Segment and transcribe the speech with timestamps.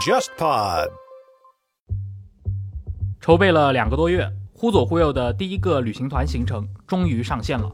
[0.00, 0.88] JustPod。
[3.20, 7.70] 筹备了两个多月，忽左忽右的第一个旅行团行程终于上线了。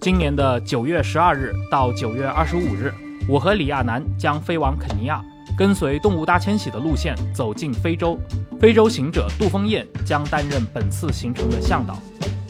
[0.00, 2.92] 今年的九月十二日到九月二十五日，
[3.28, 5.24] 我和李亚男将飞往肯尼亚，
[5.56, 8.18] 跟随动物大迁徙的路线走进非洲。
[8.58, 11.96] 非洲行者杜峰燕将担任本次行程的向导。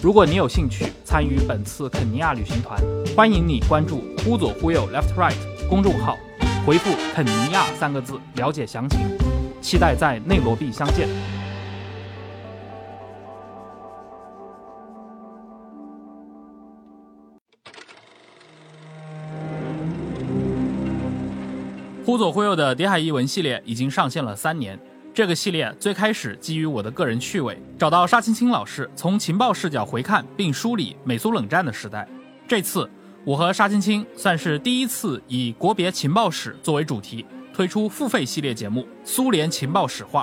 [0.02, 2.80] 如果你有兴趣参与本次肯尼亚旅行团，
[3.14, 5.36] 欢迎你关注“忽左忽右 （Left Right）”
[5.68, 6.16] 公众号，
[6.66, 8.98] 回复“肯尼亚”三个字了解详情。
[9.60, 11.06] 期待在内罗毕相见。
[22.06, 24.80] 忽左忽右的谍海译文系列已经上线了三年。
[25.12, 32.06] 这个系列最开始基于我的个人趣味，找到沙青青老师，从情报视角回看并梳理美苏冷战的时代。
[32.46, 32.88] 这次
[33.24, 40.22] 我和沙青青算是第一次以国别情报史作为主题，推出付费系列节目《苏联情报史话》。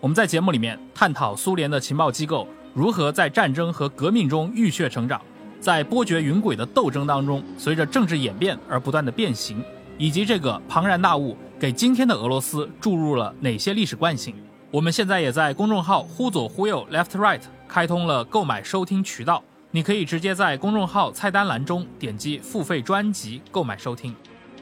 [0.00, 5.20] 我们在节目里面探讨苏联的情报机构如何在战争和革命中浴血成长，
[5.58, 9.62] 在波谲云诡的斗争当中，随着政治演变而不断的变形，
[9.98, 11.36] 以及这个庞然大物。
[11.60, 14.32] 给今天的俄罗斯注入了哪些历史惯性？
[14.70, 19.42] 我们现在也在公众号“忽左忽右 （Left Right）” 开通了购买收听渠道，
[19.72, 24.14] 你可以直接在公众号菜单栏中点击付费专辑购买收听。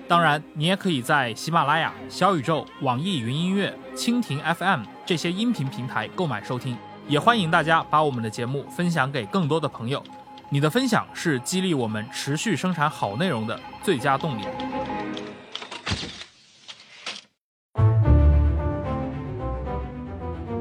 [0.08, 6.74] 当然，你也可以在喜马拉雅、小宇宙、网易云音乐、蜻蜓 FM 这些音频平台购买收听。
[7.06, 10.02] 也欢迎大家把我们的节目分享给更多的朋友，
[10.48, 14.46] 你的分享是激励我们持续生产好内容的最佳动力。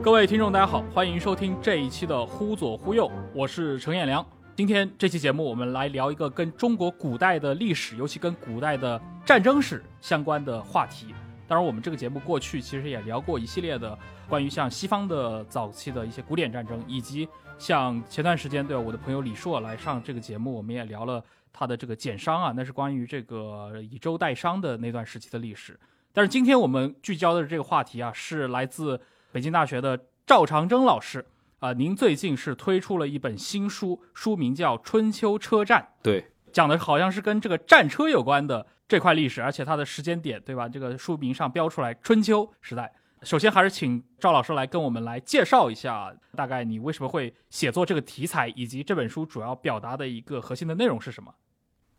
[0.05, 4.23] 各位听众，大家好，欢迎收听这一期的《忽左忽右》，我是程彦良。
[4.55, 11.07] 今天这期节目，我们来聊一个跟中国古代的历史，尤其跟古代的战争史相关的话题。
[11.47, 13.97] 当然，我们这个节目过去其实也聊过一系列的
[14.29, 17.27] 关于像西方的早期的一些古典战争，以及
[17.57, 21.19] 像前段时间对我的朋友李硕来上这个节目，我们也聊了
[21.51, 25.79] 他的这个减商啊，那是关于这个以周代商的那段时期的历史。
[26.13, 29.01] 但是今天我们聚焦的这个话题啊，是来自。
[29.35, 31.25] 北京大学的赵长征老师
[31.59, 40.69] 啊，您最近是推出了一本新书，书名叫《春秋车站》，对，讲的好像是跟这个战车有关的这块历史，而且它的时间点，对吧？
[40.69, 42.89] 这个书名上标出来春秋时代。
[43.23, 51.35] 首先还是请赵老师来跟我们来介绍一下，大概你为什么会写作这个题材，以及这本书主要表达的一个核心的内容是什么？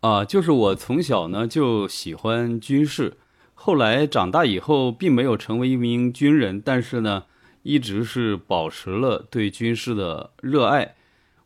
[0.00, 3.18] 啊，就是我从小呢就喜欢军事。
[3.58, 7.24] 后来长大以后，并没有成为一名军人，但是呢，
[7.62, 10.94] 一直是保持了对军事的热爱。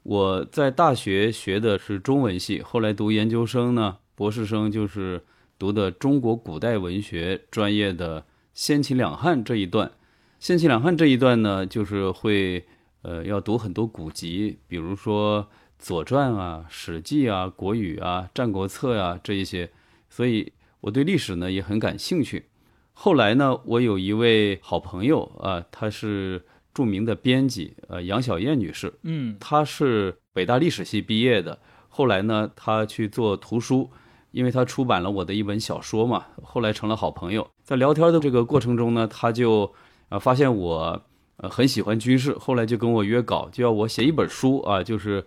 [0.03, 5.23] 我在大学学的是中文系，后来读研究生呢，博士生就是
[5.59, 9.91] 读的中国古代文学专业的先秦两汉这一段。
[10.39, 12.67] 先秦两汉这一段呢，就是会
[13.03, 15.45] 呃要读很多古籍，比如说
[15.79, 19.71] 《左传》啊、《史记》啊、《国语》啊、《战国策》呀这一些，
[20.11, 20.53] 所以。
[20.81, 22.47] 我对历史呢也很感兴趣，
[22.95, 26.43] 后来呢，我有一位好朋友啊，她是
[26.73, 31.59] 著名的编辑，呃，杨晓燕女士，嗯，她是北大历史系毕业的，
[31.89, 33.91] 后来呢，她去做图书，
[34.31, 39.71] 因为她出版了我的一本小说嘛，后来成了好朋友，在聊天的这个过程中呢，她就
[40.09, 41.03] 呃发现我
[41.37, 45.23] 呃很喜欢军事，后来就跟我约稿，就要我写一本书啊，就是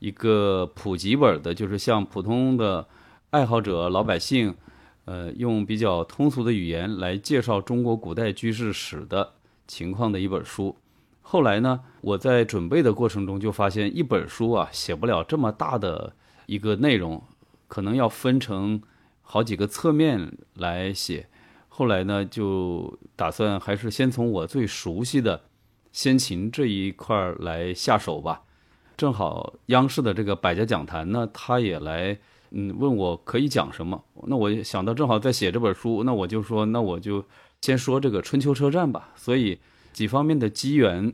[0.00, 2.88] 一个普及本的，就是像普通的
[3.30, 4.52] 爱好者老百姓。
[5.06, 9.34] 呃，用比较通俗的语言来介绍中国古代军事史的
[9.68, 10.76] 情况的一本书。
[11.22, 16.12] 后来呢，我在准备的过程中就发现，一本书啊写不了这么大的
[16.46, 17.22] 一个内容，
[17.68, 18.82] 可能要分成
[19.22, 21.28] 好几个侧面来写。
[21.68, 25.42] 后来呢，就打算还是先从我最熟悉的
[25.92, 28.42] 先秦这一块儿来下手吧。
[28.96, 32.18] 正好央视的这个百家讲坛呢，他也来。
[32.50, 34.02] 嗯，问我可以讲什么？
[34.26, 37.24] 那我想到正好在写这本书，那我就说，那我就
[37.60, 39.12] 先说这个春秋车站吧。
[39.16, 39.58] 所以
[39.92, 41.12] 几方面的机缘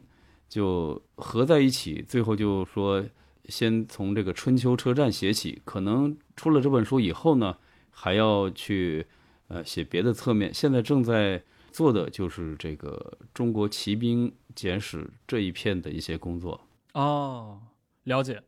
[0.48, 3.04] 就合在一起，最后就说
[3.46, 5.60] 先从这个春秋车站写起。
[5.64, 7.56] 可能出了这本书以后呢，
[7.90, 9.06] 还要去
[9.48, 10.52] 呃写别的侧面。
[10.52, 16.60] 现在正在做的就是这个中国骑兵简史这一片的一些工作。
[16.92, 17.58] 哦，
[18.04, 18.42] 了解。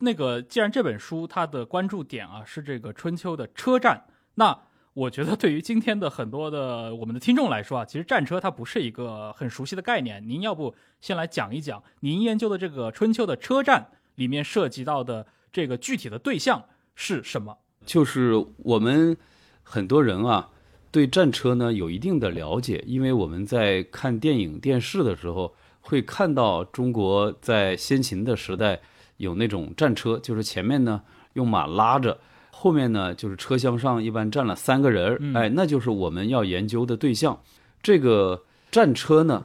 [0.00, 4.04] 那个，既然这本书它的关注点啊是这个春秋的车站，
[4.34, 4.58] 那
[4.92, 10.26] 我觉得对于今天的很多的我们的听众来说啊，其实战车它不是一个很熟悉的概念。
[10.28, 16.64] 您要不先来讲一讲您研究的这个春秋的车站里面涉及到的这个具体的对象
[16.94, 17.56] 是什么？
[17.86, 19.16] 就是我们
[19.62, 20.50] 很多人啊
[20.90, 28.80] 对战车呢有一定的了解，因为我们在看电影、电视的时候会看到中国在先秦的时代
[29.20, 31.02] 有那种战车，就是前面呢
[31.34, 32.18] 用马拉着，
[32.50, 37.38] 后面呢就是车厢上一般站了三个人儿，嗯哎，那就是我们要研究的对象。
[37.82, 39.44] 这个战车呢，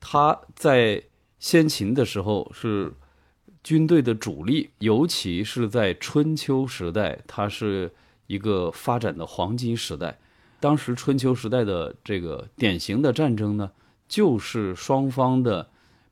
[0.00, 1.02] 它在
[1.38, 2.92] 先秦的时候是
[3.64, 7.90] 军队的主力，尤其是在春秋时代，它是
[8.26, 10.18] 一个发展的黄金时代。
[10.60, 13.70] 当时春秋时代的这个典型的战争呢，
[14.08, 15.66] 就是双方的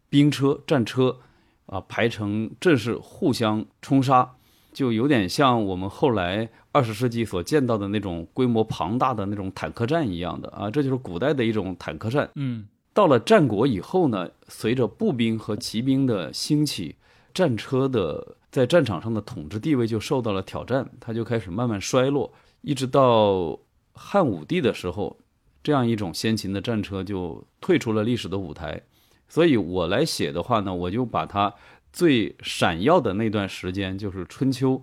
[0.09, 1.17] 兵车、战车
[1.67, 4.35] 啊排成阵势，互相冲杀，
[4.73, 12.31] 就有点像我们后来二十世纪所见到的那种规模庞大的那种坦克战一样的啊，这就是古代的一种坦克战。
[12.35, 16.95] 嗯到了战国以后呢，随着步兵和骑兵的兴起，
[17.33, 23.59] 战车的在战场上的统治地位就受到了挑战，它就开始慢慢衰落，一直到
[23.95, 25.17] 汉武帝的时候，
[25.61, 28.81] 这样一种先秦的战车就退出了历史的舞台。
[29.29, 31.55] 所以我来写的话呢，我就把它
[31.93, 34.83] 最闪耀的那段时间，就是春秋，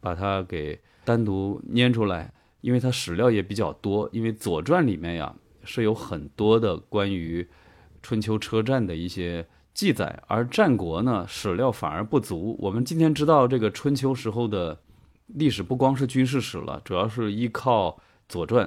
[0.00, 5.34] 把它给单独拈出来，因为它史料也比较多，因为《左传》里面呀。
[5.64, 7.48] 是有很多的关于
[8.02, 12.56] 春秋车战的一些记载，而战国呢史料反而不足。
[12.58, 14.80] 我们今天知道这个春秋时候的
[15.28, 17.90] 历史不光是军事史了，主要是依靠
[18.28, 18.66] 《左传》，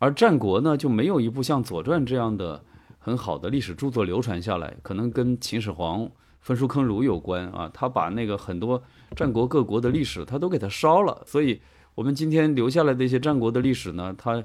[0.00, 2.64] 而战国呢就没有一部像《左传》这样的
[3.02, 6.08] 很好的历史著作流传下来，可能跟秦始皇
[6.40, 7.68] 焚书坑儒有关啊。
[7.74, 8.82] 他把那个很多
[9.16, 11.60] 战国各国的历史他都给他烧了，所以
[11.94, 14.42] 我们今天留下来的一些战国的历史呢，它。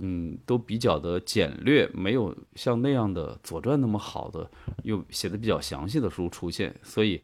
[0.00, 4.48] 嗯，都比较的简略，没有像那样的《左传》那么好的，
[4.84, 7.20] 又写的比较详细的书出现，所以，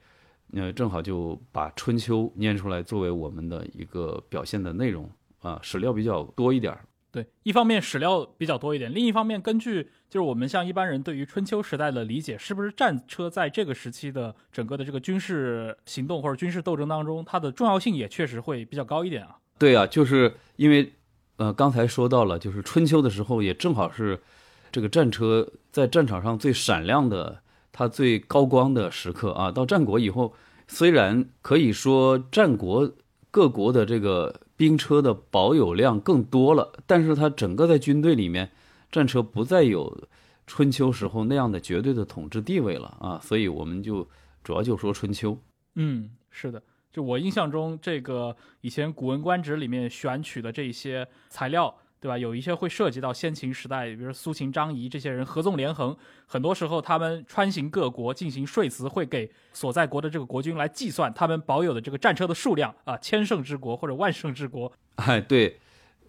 [0.55, 5.09] 呃，正好就把《春秋》念出来作为我们的一个表现的内容
[5.41, 6.85] 啊，史料比较多一点儿。
[7.15, 19.39] 对，一方面史料比较多一点，另一方面根据就是我们像一般人对于春秋时代的理解，是不是战车在这个时期的整个的这个军事行动或者军事斗争当中，它的重要性也确实会比较高一点啊。
[19.59, 20.93] 对啊，就是因为。
[21.37, 24.23] 呃，刚才说到了，就是春秋的时候，也正好是
[24.71, 29.51] 这个战车在战场上最闪亮的、它最高光的时刻啊。
[29.51, 30.33] 到战国以后，
[30.69, 32.89] 虽然可以说战国
[33.33, 38.51] 各国的这个兵车的保有量更多了，但是它整个在军队里面，
[38.91, 40.07] 战车不再有
[40.47, 43.21] 春秋时候那样的绝对的统治地位了啊。
[43.23, 44.09] 所以我们就
[44.43, 45.37] 主要就说春秋。
[45.75, 46.63] 嗯，是的。
[46.93, 51.75] 就我印象中，这个以前《古文观止》里面选取的这些材料，
[52.05, 52.19] 对吧？
[52.19, 55.97] 有一些会涉及到先秦时代，比如苏秦、张仪这些人合纵连横，
[56.27, 64.71] 很多时候他们穿行各国进行说辞，会给所在国的这个国君来计算他们保有的这个战车的数量啊，千乘之国或者万乘之国。
[64.97, 65.59] 哎，对，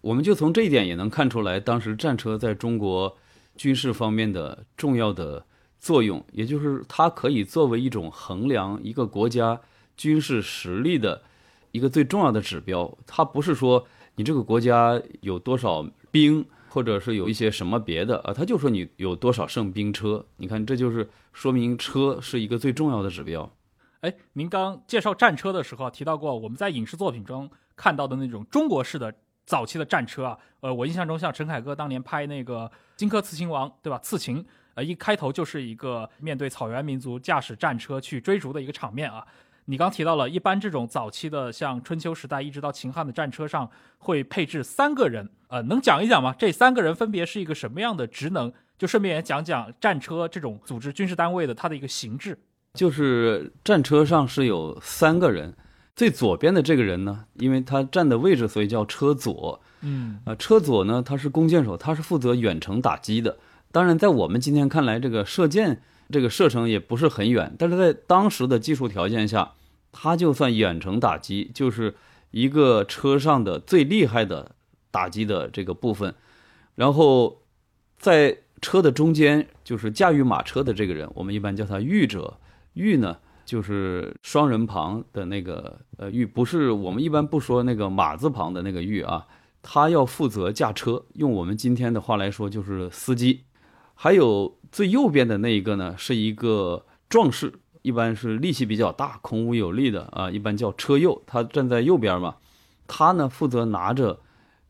[0.02, 3.16] 我们就从这一点也能看出来，当时战车在中国
[3.56, 5.46] 军事方面的重要的
[5.78, 9.58] 作用，也就是它可以作为一种衡量一个国家。
[9.96, 11.22] 军事实力的
[11.70, 20.24] 一个最重要的指标，它不是说你这个国家有多少兵，或者是有一些什么别的啊，他就说你有多少胜兵车。
[20.38, 23.50] 你看，这就是说明车是一个最重要的指标。
[24.00, 29.12] 哎，您刚介绍战车的时候提到过，我们在影视作品中看到的那种中国式的
[29.44, 32.64] 早期的战车啊，呃，我印象中像陈凯歌当年拍那个
[32.96, 33.98] 《荆轲刺秦王》，对吧？
[33.98, 34.42] 刺秦，
[34.74, 39.26] 呃，一开头就是一个面对草原民族驾驶战车去追逐的一个场面啊。
[39.68, 43.68] 你刚提到了，一般这种早期的，像春秋时代一直到秦汉的战车上
[43.98, 46.34] 会配置三个人，呃，能讲一讲吗？
[46.38, 48.52] 这三个人分别是一个什么样的职能？
[48.78, 52.38] 就顺便也讲讲战车这种组织军事单位的它的一个形制。
[52.74, 55.52] 就是战车上是有三个人，
[55.96, 59.60] 最左边的这个人呢，因为他站的位置，所以叫车左。
[59.80, 63.36] 嗯，啊，车左呢，他是弓箭手，他是负责远程打击的。
[63.72, 65.82] 当然，在我们今天看来，这个射箭。
[66.10, 69.52] 这个射程也不是很远，但是在当时的技术条件下，
[69.90, 71.94] 它就算远程打击，就是
[72.30, 74.52] 一个车上的最厉害的
[74.90, 76.14] 打击的这个部分。
[76.74, 77.42] 然后
[77.98, 82.38] 在车的中间，就是驾驭马车的这个人，我们一般叫他御者。
[82.74, 89.26] 御呢，就是双人旁的那个呃御，不是我们一般不说那个马字旁的那个御啊，
[89.62, 93.45] 他要负责驾车，用我们今天的话来说就是司机。
[93.98, 101.22] 还有最右边的那一个呢，是一个壮士，一般是力气比较大、孔武有力的啊，一般叫车右。
[101.26, 102.36] 他站在右边嘛，
[102.86, 104.20] 他呢负责拿着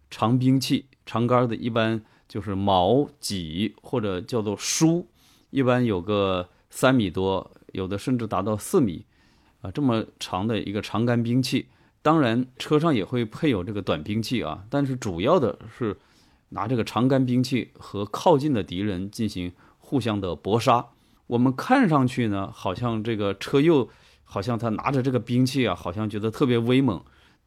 [0.08, 5.08] 长兵器、长杆的，一般就是矛、戟或者叫做梳，
[5.50, 9.04] 一般有个三米多，有的甚至达到四米
[9.60, 11.66] 啊，这么长的一个长杆兵器。
[12.00, 15.96] 当然车上也会配有这个短兵器啊，但是主要的是
[16.56, 20.86] 拿这个长杆兵器和靠近的敌人进行互相的搏杀。
[21.28, 23.88] 我们看上去呢，好像这个车右
[24.24, 27.00] 好像他拿着这个兵器啊，好像觉得特别威猛，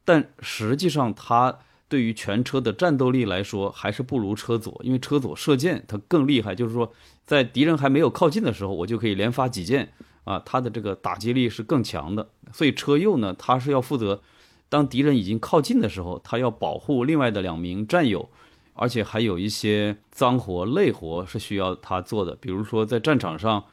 [0.04, 6.92] 但实际上他对于全车的战斗力来说还是不如车左，因为车左射箭它更厉害，就是说
[7.26, 9.92] 在敌人还没有靠近的时候，我就可以连发几箭
[10.24, 12.28] 啊，它的这个打击力是更强的。
[12.52, 14.22] 所以车右呢，他是要负责。
[14.68, 18.30] 当敌人已经靠近的时候，他要保护另外的两名战友，
[18.74, 22.34] 而且还有一些脏活累活是需要他做的。
[22.36, 23.64] 比如说在战场上，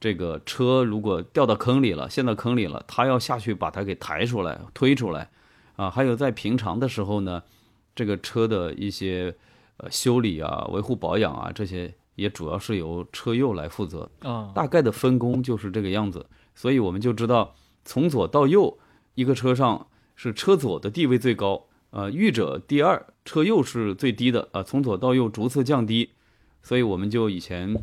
[0.00, 5.30] 这个车如果掉到坑里了，陷到坑里了，他要下去把它给抬出来、推出来。
[5.76, 7.42] 啊，还有在平常的时候呢，
[7.94, 9.34] 这个车的一些
[9.78, 14.10] 呃修理啊、维护保养啊，这些也主要是由车右来负责。
[14.20, 16.26] 啊，大概的分工就是这个样子。
[16.54, 18.78] 所以我们就知道，从左到右
[19.14, 19.86] 一个车上。
[20.16, 26.10] 是车左的地位最高，呃，御者第二，车右是最低的，啊，从左到右逐次降低，
[26.62, 27.82] 所以我们就以前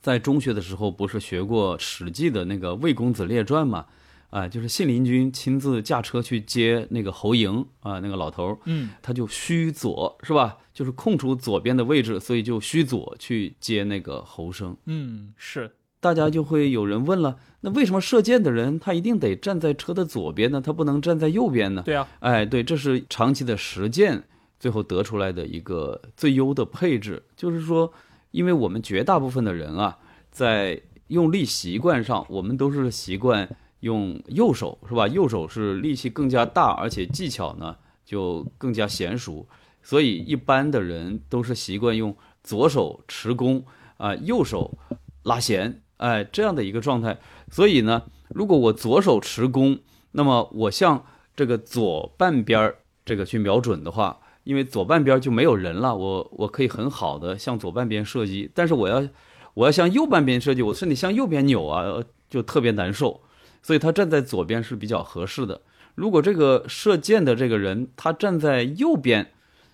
[0.00, 3.86] 在中学的时候不是学过《史记》的那个魏公子列传嘛，
[4.30, 10.58] 啊，就是信陵君亲自驾车去接那个侯嬴啊，那个老头，嗯，他就虚左是吧？
[10.74, 15.70] 就是空出左边的位置，所以就虚左去接那个侯生，嗯，是。
[16.00, 20.60] 大家就会有人问了，那为什么射箭的人他一定得站在车的左边呢？
[20.60, 21.82] 他不能站在右边呢？
[21.84, 24.24] 对啊，哎，对，这是长期的实践
[24.62, 27.20] 最后得出来的一个最优的配置。
[27.36, 27.92] 就是说，
[28.30, 29.98] 因为我们绝大部分的人啊，
[30.30, 35.08] 在用力习惯上，我们都是习惯用右手，是吧？
[35.08, 39.44] 右手是力气更加大，而且技巧呢就更加娴熟，
[39.82, 43.64] 所以一般的人都是习惯用左手持弓
[43.96, 44.78] 啊，右手
[45.24, 45.82] 拉弦。
[45.96, 47.18] 哎，这样的一个状态，
[47.50, 49.80] 所以呢，如果我左手持弓，
[50.12, 51.04] 那么我向
[51.34, 58.50] 这个左半边儿这个去瞄准的话，因为左半边就没有人了，我我可以很好的向左半边射击。
[58.54, 59.06] 但是我要
[59.54, 63.20] 我要向右半边射击，我身体向右边扭啊，就特别难受。
[63.62, 65.60] 所以他站在左边是比较合适的。
[65.94, 69.30] 如果这个射箭的这个人他站在右边，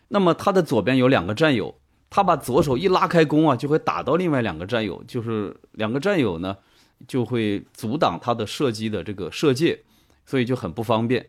[0.09, 1.75] 那么他的左边有两个战友。
[2.11, 6.57] 他把左手一拉开弓啊，就会打到另外两个战友，就是两个战友呢，
[7.07, 9.79] 就会阻挡他的射击的这个射界，
[10.25, 11.29] 所以就很不方便。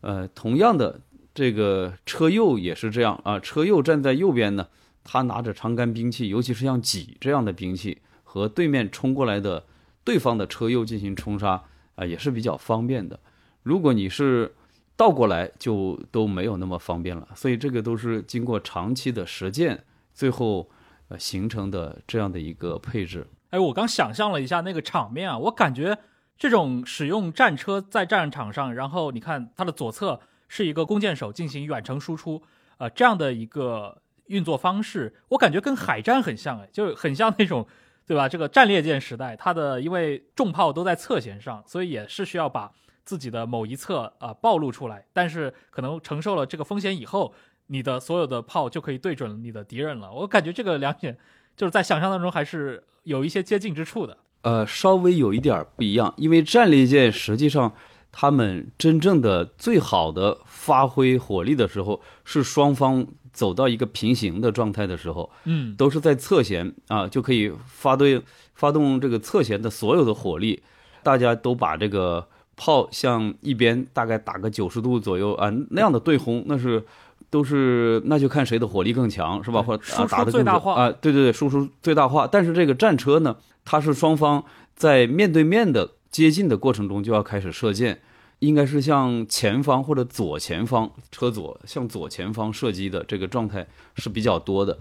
[0.00, 1.00] 呃，同样的，
[1.36, 4.68] 这个车右也是这样啊，车右站在右边呢，
[5.04, 9.62] 他拿着长杆兵器，尤其是像戟这样的兵器，和对面冲过来的
[10.02, 11.62] 对方的车右进行冲杀
[11.96, 13.20] 啊，也是比较方便的。
[13.62, 14.54] 如果你是
[14.96, 17.28] 倒过来，就都没有那么方便了。
[17.34, 19.84] 所以这个都是经过长期的实践。
[20.14, 20.70] 最后，
[21.08, 23.26] 呃，形成的这样的一个配置。
[23.50, 25.98] 哎，我刚想象了一下那个场面啊，我感觉
[26.38, 32.42] 这种使用战车在战场上，然后你看它的左侧是一个弓箭手进行远程输出，
[32.78, 37.66] 呃，这样的一个运作方式，我感觉跟海战很像，哎，就很像那种，
[38.06, 38.28] 对吧？
[38.28, 42.72] 这个战列舰时代，它的因为重炮都在侧舷上，所以也是需要把
[43.04, 47.34] 自己的某一侧啊暴露出来，但是可能承受了这个风险以后。
[47.68, 50.12] 你的所有的炮就可以对准你的敌人了。
[50.12, 51.18] 我感觉这个两点
[51.56, 54.16] 就是在想象当中还是有一些接近之处的。
[54.42, 57.74] 呃，稍微有一点不一样，因为战列舰实际上
[58.18, 68.22] 他们真正的最好的发挥火力的时候是双方走到一个平行的状态的时候，嗯，都是在侧舷啊就可以发对
[68.54, 70.62] 发动这个侧舷的所有的火力，
[71.02, 76.82] 大家都把这个炮向一边大概打个九十度左右啊那样的对轰，那是。
[77.28, 79.60] 都是，那就看谁的火力更强，是吧？
[79.60, 80.92] 或者啊，打的更准啊？
[81.00, 82.24] 对对对，输出最大化。
[82.24, 84.42] 但是这个战车呢，它是双方
[84.76, 88.00] 在面对面的接近的过程中就要开始射箭，
[88.38, 94.78] 应该是向前方或者左前方车左向左前方射击的这个状态是比较多的，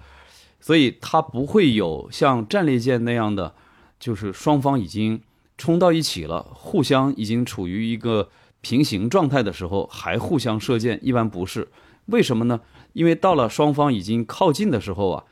[0.62, 3.54] 所以它不会有像战列舰那样的，
[4.00, 5.22] 就是双方已经
[5.58, 8.30] 冲到一起了，互相已经处于一个
[8.62, 11.68] 平行状态的时候还互相射箭，一般不是。
[12.06, 12.62] 为什么呢？
[12.94, 15.25] 因为到了双方已经靠近的时候啊，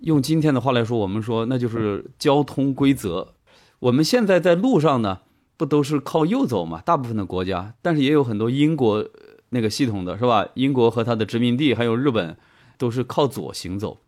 [0.00, 3.34] 用今天的话来说，我们说那就是交通规则。
[3.80, 5.20] 我们现在在路上呢，
[5.60, 6.80] 不都是靠右走嘛？
[6.80, 9.06] 大部分的国家，但是也有很多英国
[9.50, 10.48] 那个系统的是吧？
[10.54, 12.38] 英国和它的殖民地还有日本，
[12.78, 13.98] 都是靠左行走。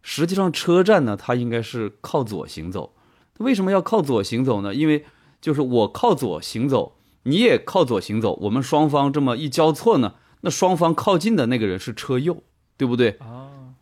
[0.00, 2.94] 实际上，车站呢，它应该是靠左行走。
[3.40, 4.74] 为什么要靠左行走呢？
[4.74, 5.04] 因为
[5.42, 10.14] 就是我靠左行走，你也靠左行走，我们双方这么一交错呢。
[10.40, 12.42] 那双方靠近的那个人是车右，
[12.78, 13.18] 对不对？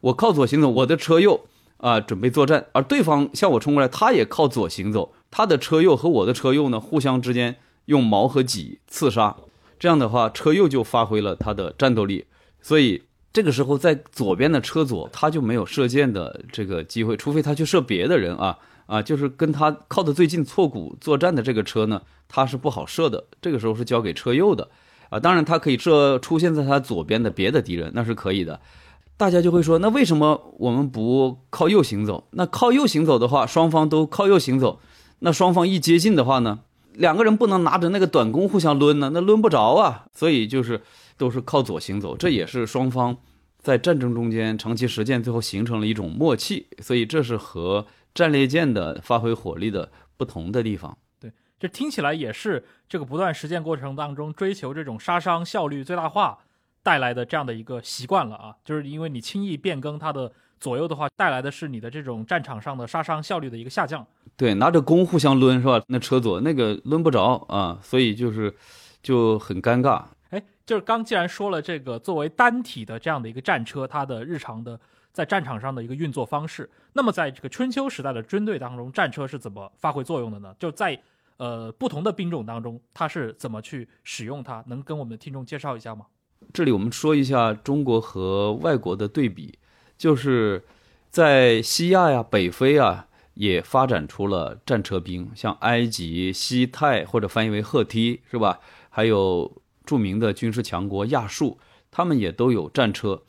[0.00, 1.46] 我靠左行走，我的车右
[1.76, 7.56] 啊，准备作战，而对方向我冲过来，他也靠左行走，他的车右和我的车右呢，互相之间
[7.86, 9.36] 用矛和戟刺杀，
[9.78, 12.26] 这样的话，车右就发挥了它的战斗力。
[12.60, 23.24] 所以这个时候，在左边的车左，他就没有射箭的这个机会，除非他去射别的人啊啊，就是跟他靠得最近错骨作战的这个车呢，他是不好射的。
[23.40, 24.68] 这个时候是交给车右的
[25.10, 28.60] 啊，当然他可以射出现在他左边的别的敌人，那是可以的。
[29.16, 32.26] 大家就会说，那为什么我们不靠右行走？
[32.32, 34.80] 那靠右行走的话，双方都靠右行走，
[35.20, 36.60] 那双方一接近的话呢，
[36.92, 40.06] 两个人不能拿着那个短弓互相抡呢，那抡不着啊。
[40.12, 40.82] 所以就是
[41.16, 43.16] 都是靠左行走，这也是双方
[43.58, 46.66] 在战争中间长期实践，最后形成了一种默契。
[46.80, 50.96] 所以这是和战列舰的发挥火力的不同的地方。
[51.20, 56.38] 对，这听起来也是这个不断实践过程当中追求这种杀伤效率最大化。
[56.82, 64.06] 带来的这样的一个习惯了啊，就是因为你轻易变更它的左右的话，带来的是你的这种战场上的杀伤效率的一个下降。
[64.36, 65.82] 对，拿着弓互相抡是吧？
[65.88, 68.54] 那车左那个抡不着啊，所以就是
[69.02, 70.04] 就很尴尬。
[70.28, 74.78] 哎，就是刚既然说了这个作为单体的这样的一个战车，它的日常的
[75.12, 80.54] 在战场上的一个运作方式，那么在这个春秋时代的军队当中，战车是怎么发挥作用的呢？
[80.58, 81.00] 就在
[81.38, 84.62] 呃不同的兵种当中，它是怎么去使用它？
[84.68, 86.06] 能跟我们的听众介绍一下吗？
[86.52, 89.58] 这里我们说一下中国和外国的对比，
[90.00, 90.64] 就是
[91.10, 98.60] 在西亚呀、北非啊，也发展出了战车兵，像埃及、西泰或者翻译为赫梯，是吧？
[98.88, 101.58] 还有著名的军事强国亚述，
[101.90, 103.24] 他们也都有战车，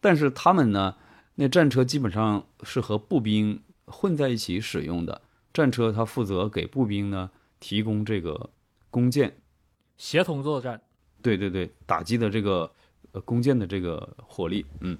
[0.00, 0.96] 但是他们呢，
[1.36, 5.22] 那战车基本上是和步兵混在一起使用的。
[5.54, 7.30] 战车它负责给步兵呢
[7.60, 8.50] 提供这个
[8.90, 9.36] 弓箭，
[9.96, 10.82] 协同作战。
[11.22, 12.68] 对对对，打击的这个
[13.12, 14.98] 呃弓箭的这个火力，嗯，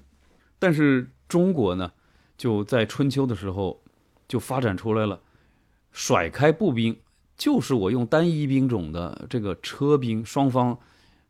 [0.57, 1.91] 但是中国呢，
[2.37, 3.81] 就在春秋的时候
[4.27, 5.19] 就发展出来了，
[5.91, 6.97] 甩开步兵，
[7.37, 10.77] 就是我用单一兵种的这个车兵，双方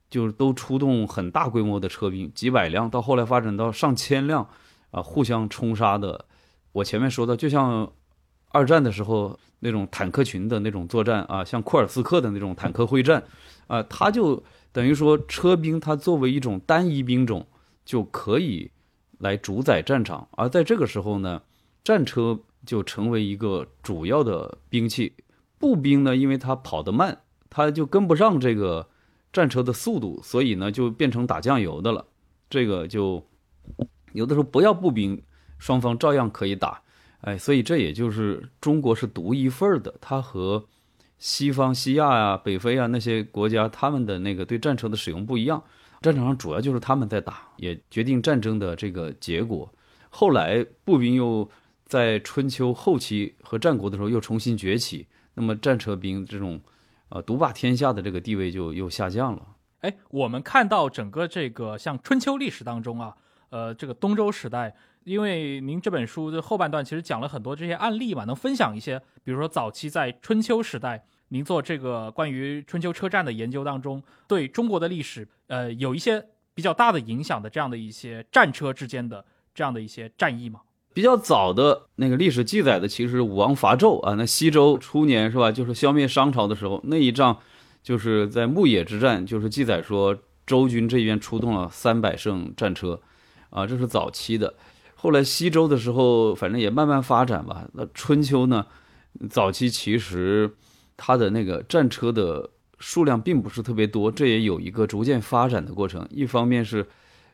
[0.09, 4.47] 就都出动很大规模的车兵，几百辆，到后来发展到上千辆，
[4.91, 6.25] 啊，互相冲杀的。
[6.71, 7.91] 我前面说的，就像
[8.49, 13.23] 二战的时候那种坦克群的那种作战啊，像库尔斯克的那种坦克会战，
[13.67, 14.43] 啊，他就。
[14.73, 17.47] 等于说，车兵它作为一种单一兵种，
[17.83, 18.69] 就可以
[19.17, 20.27] 来主宰战场。
[20.31, 21.41] 而在这个时候呢，
[21.83, 25.13] 战车就成为一个主要的兵器。
[25.57, 28.87] 步兵呢，因为它跑得慢，它就跟不上这个
[29.33, 32.05] 战车的速度，所以呢，就变成打酱油的了。
[32.49, 33.25] 这个就
[34.13, 35.21] 有的时候不要步兵，
[35.57, 36.81] 双方照样可以打。
[37.21, 40.65] 哎，所以这也就是中国是独一份的，它和。
[41.19, 45.63] 西方西亚呀、北非啊那些国家，他们的那个对战车的使用不一样。
[46.07, 49.69] 战场上主要就是他们在打，也决定战争的这个结果。
[50.09, 51.49] 后来步兵又
[51.83, 56.61] 在春秋后期和战国的时候又重新崛起，那么战车兵这种，
[57.09, 59.45] 呃，独霸天下的这个地位就又下降了。
[59.81, 63.13] 哎，我们看到整个这个像春秋历史当中啊，
[63.49, 71.05] 呃，这个东周时代，因为您这本书的后半段其实讲了很多这些案例嘛，能分享一些，比如说早期在春秋时代。
[71.29, 80.61] 您做这个关于春秋车站的研究当中，对中国的历史，呃，有一些比较大的影响的这样的一些战车之间的这样的一些战役吗？
[80.93, 85.51] 比较早的那个历史记载的，其实武王伐纣啊，那西周初年是吧？
[85.51, 87.37] 就是消灭商朝的时候，那一仗
[87.83, 93.01] 就是在牧野之战，就是记载说周军这边出动了三百乘战车，
[93.49, 94.55] 啊，这是早期的。
[94.95, 97.67] 后来西周的时候，反正也慢慢发展吧。
[97.73, 98.65] 那春秋呢，
[99.29, 100.55] 早期其实。
[100.97, 106.07] 它的那个战车的数量并不是特别多，这也有一个逐渐发展的过程。
[106.09, 106.87] 一方面是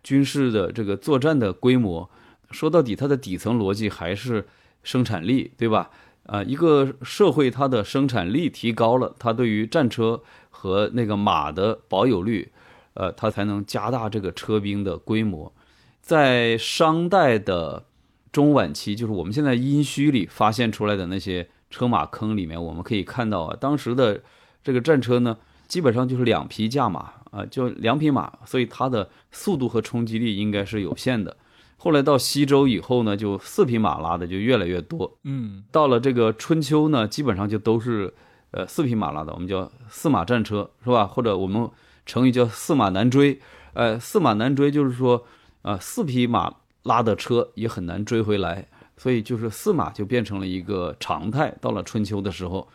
[0.04, 2.10] 军事的这个作战的规模，
[2.52, 4.46] 说到底它的底层逻辑还是
[4.84, 5.90] 生产力，对吧？
[6.26, 12.52] 啊，一个社会它的生产力提高了，它对于战车和那个马的保有率，
[12.96, 15.54] 呃，它才能加大这个车兵的规模。
[16.02, 17.86] 在商代的
[18.32, 21.48] 中晚期，就是我们现在殷墟里发现出来的那些。
[21.74, 24.22] 车马坑里面，我们可以看到啊，当时的
[24.64, 25.36] 这个战车呢，
[25.68, 31.36] 基本上就是两匹驾马啊，就两匹马，所以它的速度和冲击力应该是有限的。
[31.78, 35.18] 后来到西周以后呢，就四匹马拉的就越来越多。
[35.24, 38.14] 嗯，到了这个春秋呢，基本上就都是
[38.52, 41.08] 呃四匹马拉的，我们叫四马战车，是吧？
[41.08, 41.68] 或者我们
[42.06, 43.40] 成语叫四马难追。
[43.74, 45.26] 呃，四马难追就是说
[45.64, 48.68] 啊，四匹马拉的车也很难追回来。
[49.04, 51.54] 所以就是四马就变成了一个常态。
[51.60, 52.66] 到了春秋的时候，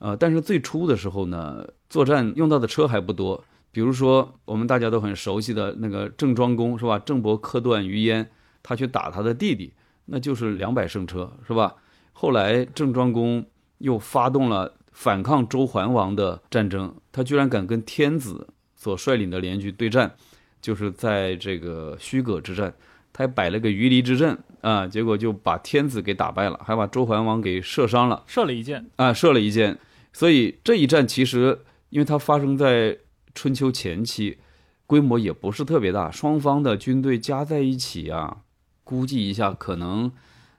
[0.00, 3.44] 呃，但是最初的时候呢，作战用到的车还不多。
[3.70, 6.98] 比如说我们大家都很熟悉的那个郑庄公是吧？
[6.98, 8.26] 郑伯克段于鄢，
[8.60, 9.72] 他去打他的弟弟，
[10.06, 11.76] 那就是两百乘车是吧？
[12.12, 13.46] 后来郑庄公
[13.78, 20.16] 又发动了反抗周桓王的战争，他居然敢跟天子所率领的联军对战，
[20.60, 22.74] 就是在这个虚葛之战，
[23.12, 29.78] 他还摆了个鱼离之阵啊，结果就把天子给打败了，还把周桓王给射伤了射了一箭，啊，射了一箭。
[30.12, 32.98] 所以这一战其实，因为它发生在
[33.34, 34.38] 春秋前期，
[34.86, 38.38] 规模也不是特别大，双方的军队加在一起啊，
[38.84, 40.10] 估计一下可能，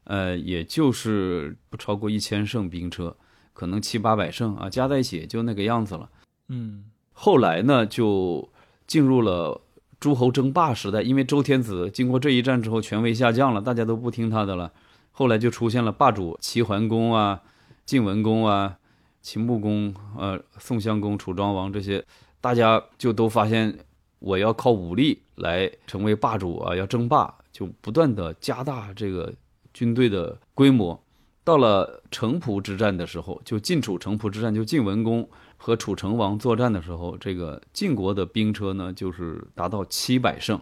[0.06, 3.18] 呃，也就是不超过一千乘兵车，
[3.54, 6.10] 可能七八百乘啊，加在一起也就那个样子了。
[6.48, 8.50] 嗯后来呢，就
[8.88, 9.60] 进入了
[10.00, 14.72] 诸侯争霸时代，因为周天子经过这一战之后，权威下降了，大家都不听他的了。
[15.12, 17.42] 后来就出现了霸主齐桓公啊、
[17.86, 18.78] 晋文公啊、
[19.22, 22.06] 秦穆公、呃、宋襄公、楚庄王这些，
[22.40, 23.78] 大家就都发现
[24.20, 29.34] 我要靠武力来成为霸主啊，要争霸，就不断的加大这个
[29.74, 31.04] 军队的规模。
[31.44, 35.28] 到了城濮之战的时候，就晋楚城濮之战，就晋文公
[35.62, 40.60] 和楚成王作战的时候，这个晋国的兵车呢，就是达到七百乘。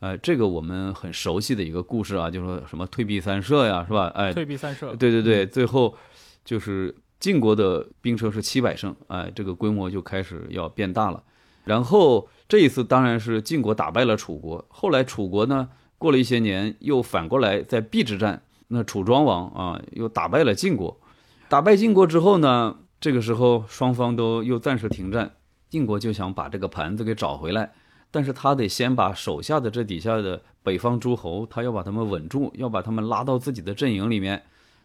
[0.00, 4.08] 呃，这个我们很熟悉的一个故事啊，就是说什么退避三舍呀，是吧？
[4.08, 5.96] 哎，退避三舍，对对对，最后
[6.44, 11.22] 就是晋国的兵车是七百乘，哎，这个规模就开始要变大了。
[11.62, 21.00] 然后这一次当然是晋国打败了楚国，后来楚国呢，过了一些年又反过来在邲之战，那楚庄王啊又打败了晋国，
[21.48, 25.34] 打败晋国之后呢，这个时候双方都又暂时停战，
[25.68, 27.70] 晋国就想把这个盘子给找回来。
[28.10, 34.44] 但是他得先把手下的这底下的北方诸侯，他要把他们稳住，要把他们拉到自己的阵营里面。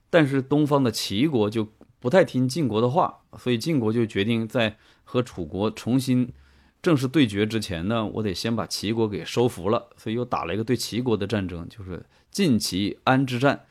[0.10, 1.66] 但是东方的齐国就
[2.02, 6.34] 不太听晋国的话，所以晋国就决定在和楚国重新
[6.82, 9.88] 正式对决之前呢，我得先把齐国给收服了。
[9.96, 13.62] 所以又打了一个对齐国的战争，就是晋齐安之战。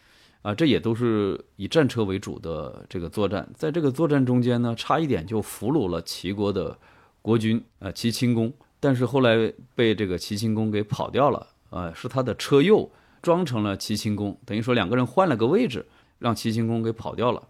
[0.48, 3.46] 啊，这也都是以战车为主的这个作战。
[3.54, 6.74] 在这个作战中间呢，差一点就俘虏了齐国的
[7.20, 8.50] 国君啊，齐顷公。
[8.80, 15.84] 但是后来被这个齐顷公给跑掉了，呃，是他的车右装成了齐顷公，等于说两个人换了个位置，
[16.18, 17.46] 让齐顷公给跑掉了。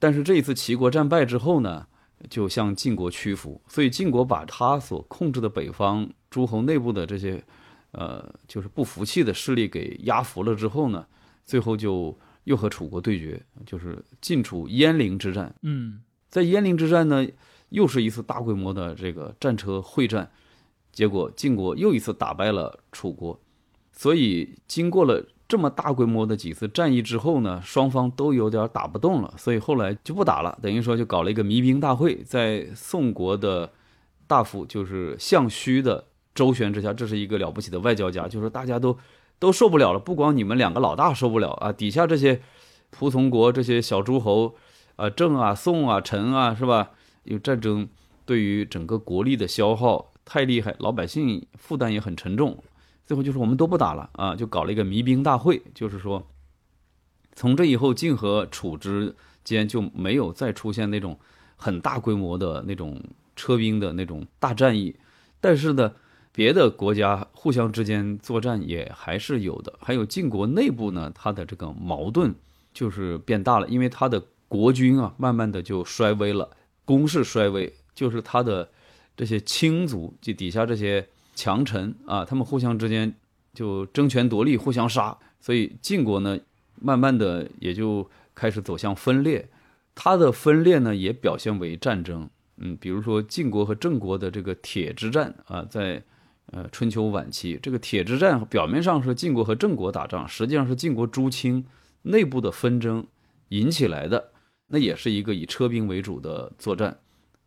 [0.00, 1.86] 但是这一次齐国战败之后呢，
[2.28, 7.40] 就向晋国屈服，所以晋国把他所控制的北方诸侯内部的这些，
[7.92, 11.06] 呃，就是不服气的势力给压服了之后呢，
[11.44, 15.54] 最后就又和楚国对决，就是晋楚鄢陵之战。
[15.62, 17.26] 嗯在鄢陵之战呢，
[17.68, 20.30] 又是一次大规模的这个战车会战。
[20.90, 23.40] 结果晋国又一次打败了楚国，
[23.92, 33.72] 所以经过了这么大规模的几次战役之后呢，双方都有点打不动了，所以后来就不打了，等于说就搞了一个弭兵大会，在宋国的
[34.26, 38.94] 大夫就是项须的周旋之下，这是一个了不起的外交家，就是大家都
[39.42, 42.40] 都受不了了，不光你们两个老大受不了啊，底下这些
[42.96, 44.54] 仆从国这些小诸侯
[44.94, 46.90] 啊，郑啊、宋啊、陈啊，是吧？
[47.24, 47.88] 有战争
[48.24, 50.12] 对于整个国力的消耗。
[50.24, 52.56] 太厉害，老百姓负担也很沉重。
[53.04, 56.24] 最后就是我们都不打了啊，就搞了一个弭兵大会，就是说，
[57.34, 61.18] 从这以后晋和楚之间就没有再出现那种
[61.56, 63.02] 很大规模的那种
[63.34, 64.94] 车兵的那种大战役。
[65.40, 65.92] 但是呢，
[66.32, 69.72] 别的国家互相之间作战也还是有的。
[69.80, 72.34] 还有晋国内部呢，它的这个矛盾
[72.74, 76.50] 就是变大了，因为它的国君啊，慢慢的就衰微了，
[76.84, 78.68] 攻势衰微，就是它的。
[79.14, 83.14] 这些卿族就底下这些强臣啊，他们互相之间
[83.52, 86.38] 就争权夺利，互相杀，所以晋国呢，
[86.80, 89.46] 慢慢的也就开始走向分裂。
[89.94, 92.28] 它的分裂呢，也表现为战争。
[92.56, 96.02] 嗯，比如说晋国和郑国的这个铁之战啊，在
[96.46, 101.64] 呃春秋晚期，这个铁之战表面上是晋国和郑国打仗，实际上是晋国诸卿
[102.02, 103.06] 内部的纷争
[103.48, 104.32] 引起来的。
[104.68, 106.98] 那也是一个以车兵为主的作战。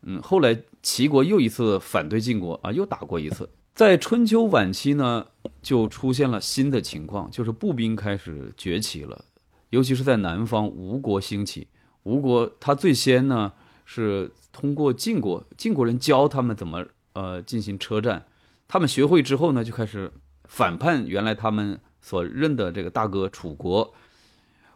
[0.03, 3.49] 嗯，后来齐国又一次反对晋国啊，又打过一次。
[3.73, 5.25] 在春秋晚期呢，
[5.61, 9.25] 就出现了新的情况，就是步兵开始崛起了，
[9.71, 11.67] 尤其是在南方吴国兴起。
[12.03, 13.51] 吴国他最先呢
[13.83, 18.23] 是通过晋国，晋国人教他们怎么呃进行车战，
[18.67, 20.11] 他们学会之后呢，就开始
[20.45, 23.93] 反叛原来他们所认的这个大哥楚国。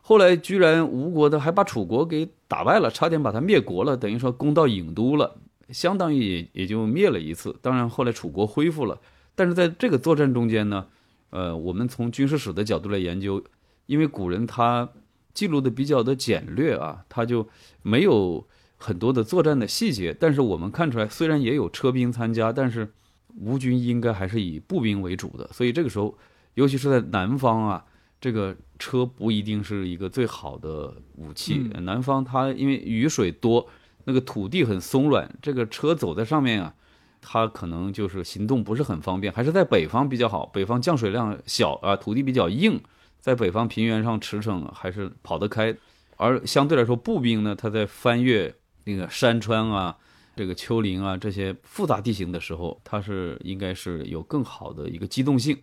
[0.01, 5.37] 后来居然吴国的还把楚国给打败了，差点把他灭国了，等于说攻到郢都了，
[5.69, 7.55] 相当于也也就灭了一次。
[7.61, 8.99] 当然后来楚国恢复了，
[9.35, 10.87] 但是在这个作战中间呢，
[11.29, 13.43] 呃，我们从军事史的角度来研究，
[13.85, 14.89] 因为古人他
[15.33, 17.47] 记录的比较的简略啊，他就
[17.83, 18.47] 没有
[18.77, 20.15] 很多的作战的细节。
[20.19, 22.91] 但是我们看出来，虽然也有车兵参加，但是
[23.35, 25.49] 吴军应该还是以步兵为主的。
[25.53, 26.17] 所以这个时候，
[26.53, 27.85] 尤其是在南方啊。
[28.21, 31.57] 这个车不一定是一个最好的武器。
[31.83, 33.65] 南方它因为雨水多，
[34.03, 36.73] 那个土地很松软，这个车走在上面啊，
[37.21, 40.45] 它可能就是行动不是很方便，还是在北方比较好。
[40.47, 42.81] 北方降水量小啊，土地比较硬，
[43.21, 45.73] 在北方平原上驰骋还是跑得开。
[46.17, 49.95] 而相对来说，步兵呢，它在翻越那个山川啊、
[50.39, 55.61] 这个丘陵啊这些复杂地形的时候，它是应该是有更好的一个机动性，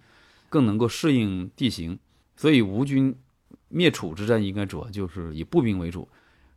[0.50, 1.98] 更能够适应地形。
[2.36, 3.16] 所以吴军
[3.68, 6.06] 灭楚之战应该主要就是以步兵为主。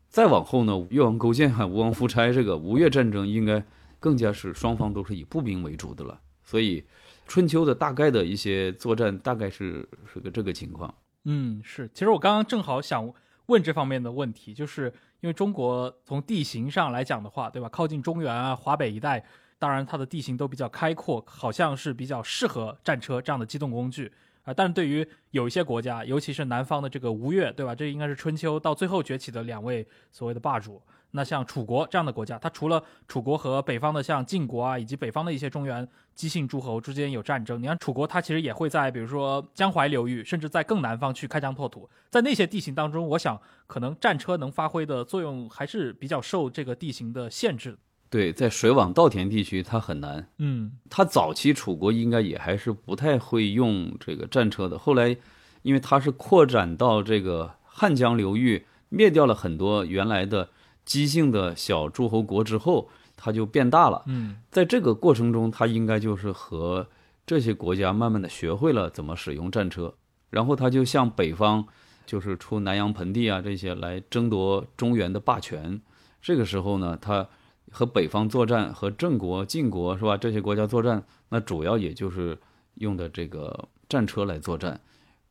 [0.10, 3.64] 再往后呢，越王勾践、吴王夫差这个吴越战争应该。
[4.02, 6.82] 更加是双方都是以步兵为主的了，所以
[7.28, 10.96] 春秋的大概的一些作战大概是是个这个情况。
[11.26, 11.90] 嗯，是。
[11.94, 13.14] 其实我刚刚正好想
[13.48, 17.68] 问这方面的问题，就是因为中国从地形上来讲的话，对吧？
[17.70, 19.24] 靠近中原啊、华北一带，
[19.58, 24.12] 当然它的地形都比较开阔，好像是比较适合战车这样的机动工具
[24.44, 24.54] 啊。
[24.54, 27.76] 但是对于有一些国家，尤其是南方的这个吴越，对吧？
[27.76, 30.82] 这应该是春秋到最后崛起的两位所谓的霸主。
[31.12, 47.78] 那像楚国这样的国家，它除了楚国和北方的像晋国啊，以及北方的一些中原姬姓诸侯之间有战争，你看楚国它其实也会在比如说江淮流域，甚至在更南方去开疆拓土，在那些地形当中，我想可能战车能发挥的作用还是比较受这个地形的限制。
[48.12, 50.28] 对，在水网稻田地区它很难。
[50.38, 55.18] 嗯，它早期楚国应该也还是不太会用这个战车的，后来
[55.64, 60.50] 因为它是扩展到这个汉江流域，灭掉了很多原来的。
[60.90, 64.02] 姬姓的小诸侯国之后，它就变大了。
[64.08, 66.88] 嗯，在这个过程中，它应该就是和
[67.28, 69.94] 这些国家慢慢的学会了怎么使用战车，
[70.32, 71.64] 然后它就向北方，
[72.08, 75.80] 就是出南阳盆地啊这些来争夺中原的霸权。
[76.24, 77.30] 这个时候呢，它
[77.70, 80.18] 和北方作战，和郑国、晋国是吧？
[80.18, 82.36] 这些国家作战，那主要也就是
[82.80, 84.82] 用的这个战车来作战。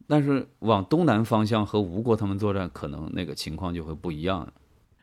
[0.06, 4.48] 但是往东南方向和吴国他们作战，可能那个情况就会不一样。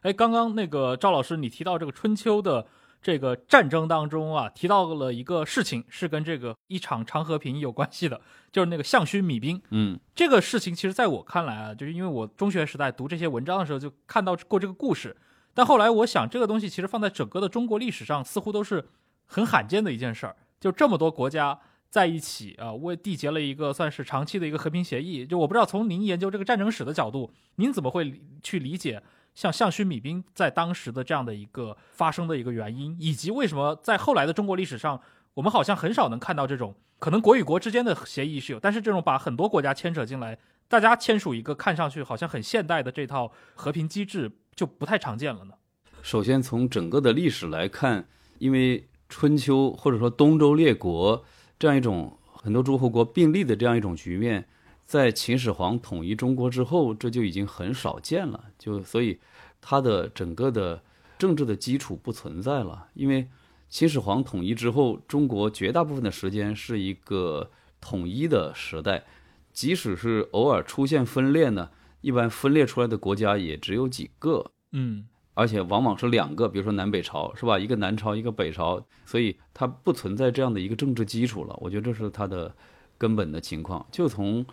[0.05, 2.63] 哎，刚刚那个赵老师，你提到这个春秋的
[3.01, 9.59] 这个战争当中啊，提到了一个事情，是跟这个一场长和平有关系的，就是那个项须米兵。
[9.71, 15.17] 嗯，这个事情其实在我看来啊，就是因为我中学时代读这些文章的时候就看到过这个故事，
[15.55, 18.87] 但后来我想，这个东西其实放在整个的中国历史上，似乎都是
[19.25, 25.25] 很罕见的一件事儿，就这么多国家在一起啊，为缔结了一个算是长期的一个和平协议。
[25.25, 29.01] 就我不知道从您研究这个战争史的角度，您怎么会去理解？
[29.35, 34.99] 像项须米兵在当时的这样的一个发生的一个原因，以及为什么在后来的中国历史上，
[35.33, 40.37] 我们好像很少能看到这种可能国与国之间的协议是有，但是这种把很多国家牵扯进来，
[40.69, 45.53] 大家签署一个看上去好像很现代的这套和平机制就不太常见了呢？
[46.01, 48.07] 首先从整个的历史来看，
[48.39, 51.25] 因为春秋或者说东周列国
[51.59, 54.47] 这样一种很多诸侯国并立的这样一种局面。
[54.85, 58.45] 在秦始皇统一中国之后，这就已经很少见了。
[58.57, 59.19] 就所以，
[59.59, 60.81] 它的整个的
[61.17, 62.87] 政治的基础不存在了。
[62.93, 63.27] 因为
[63.67, 67.49] 秦始皇统一之后，中国绝大部分的时间是一个
[67.81, 69.03] 统一的时代，
[69.51, 71.71] 即使是偶尔出现分裂呢，
[72.01, 74.51] 一般分裂出来的国家也只有几个。
[74.71, 77.57] 嗯，而且往往是两个，比如说南北朝，是吧？
[77.57, 81.57] 一个南朝，一个北朝，所以它不存在这样的一个政治基础了。
[81.59, 82.55] 我觉得这是它的
[82.97, 83.85] 根本的情况。
[83.91, 84.45] 就从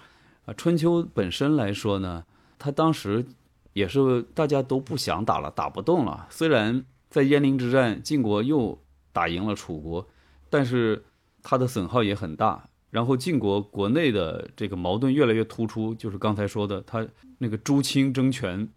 [0.44, 2.24] 啊，春秋本身来说呢，
[2.58, 3.24] 他当时
[3.72, 6.26] 也是大家都不想打了，打不动了。
[6.30, 8.78] 虽然在鄢陵之战，晋国又
[9.12, 10.08] 打赢了楚国，
[10.50, 11.04] 但是
[11.42, 12.68] 他的损耗也很大。
[12.90, 17.06] 然后晋国国内的这个矛盾越来越突出，就是刚才说的，他
[17.38, 18.68] 那个朱清争权，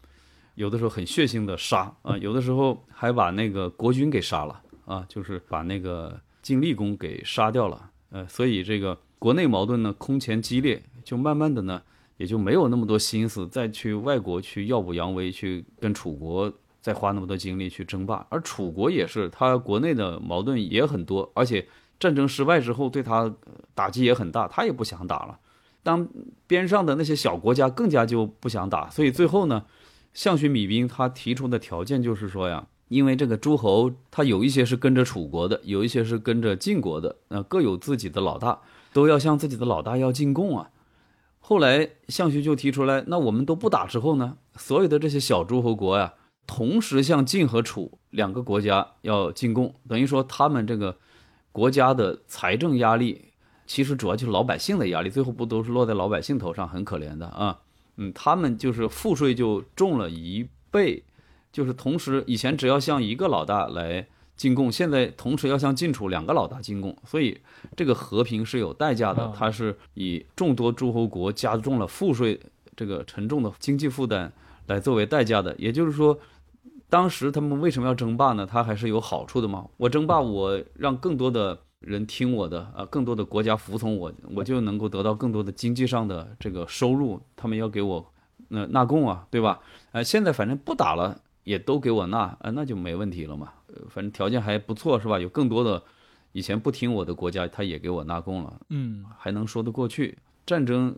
[0.53, 7.89] 有的时候很血腥的杀啊，有的时候还把那个国君给杀了啊，就是把那个晋厉公给杀掉了。
[8.11, 10.81] 呃，所以这个国内矛盾呢空前激烈。
[11.05, 11.81] 就慢慢的呢，
[12.17, 18.25] 也就没有那么多心思再去外国去耀武扬威，去跟楚国再花那么多精力去争霸。
[18.29, 21.65] 而楚国也是，他国内的矛盾也很多，而且
[21.99, 23.33] 战争失败之后对他
[23.73, 25.39] 打击也很大，他也不想打了。
[25.83, 26.07] 当
[26.47, 29.63] 边上的那些小国家更加就不想打，所以最后呢，
[30.13, 38.59] 项羽米兵他提出的条件就是说呀，因为这个诸侯他有一些是跟着楚国的，有一些是跟着晋国的，那，各有自己的老大，
[38.93, 40.71] 都要向自己的老大要进贡啊。
[41.47, 44.37] 后来，项羽就提出来，那我们都不打之后呢？
[44.55, 46.15] 所有的这些小诸侯国呀，
[46.47, 50.97] 同时向晋和楚两个国家要进贡，等于说他们这个
[51.51, 53.25] 国家的财政压力，
[53.67, 57.59] 其实主要就是老百姓的压力，最后不都是落在老百姓头上，很可怜的啊。
[57.97, 61.03] 嗯，他们就是赋税就重了一倍，
[61.51, 64.07] 就是同时以前只要向一个老大来。
[64.35, 67.39] 进贡现在同时要向晋楚两个老大进贡，所以
[67.75, 69.31] 这个和平是有代价的。
[69.35, 72.39] 它是以众多诸侯国加重了赋税
[72.75, 74.31] 这个沉重的经济负担
[74.67, 75.55] 来作为代价的。
[75.57, 76.17] 也就是说，
[76.89, 78.45] 当时他们为什么要争霸呢？
[78.45, 79.65] 他还是有好处的嘛。
[79.77, 87.21] 我争霸，我让更多的人听我的啊，更多的国家服从我，我就能够得到更多的经济上的这个收入。
[87.37, 88.05] 他们要给我
[88.49, 89.61] 那纳贡啊，对吧？
[89.93, 93.53] 呃，现在反正不打了，也都给我纳，呃，那就没问题了嘛。
[93.75, 95.19] 呃，反正条件还不错，是吧？
[95.19, 95.83] 有更多的
[96.31, 100.17] 以前不听我的国家，他也给我纳贡了，嗯，还能说得过去。
[100.45, 100.95] 战争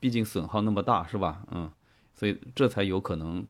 [0.00, 1.42] 毕竟损耗那么大，是吧？
[1.52, 1.70] 嗯，
[2.14, 3.46] 所以这才有可能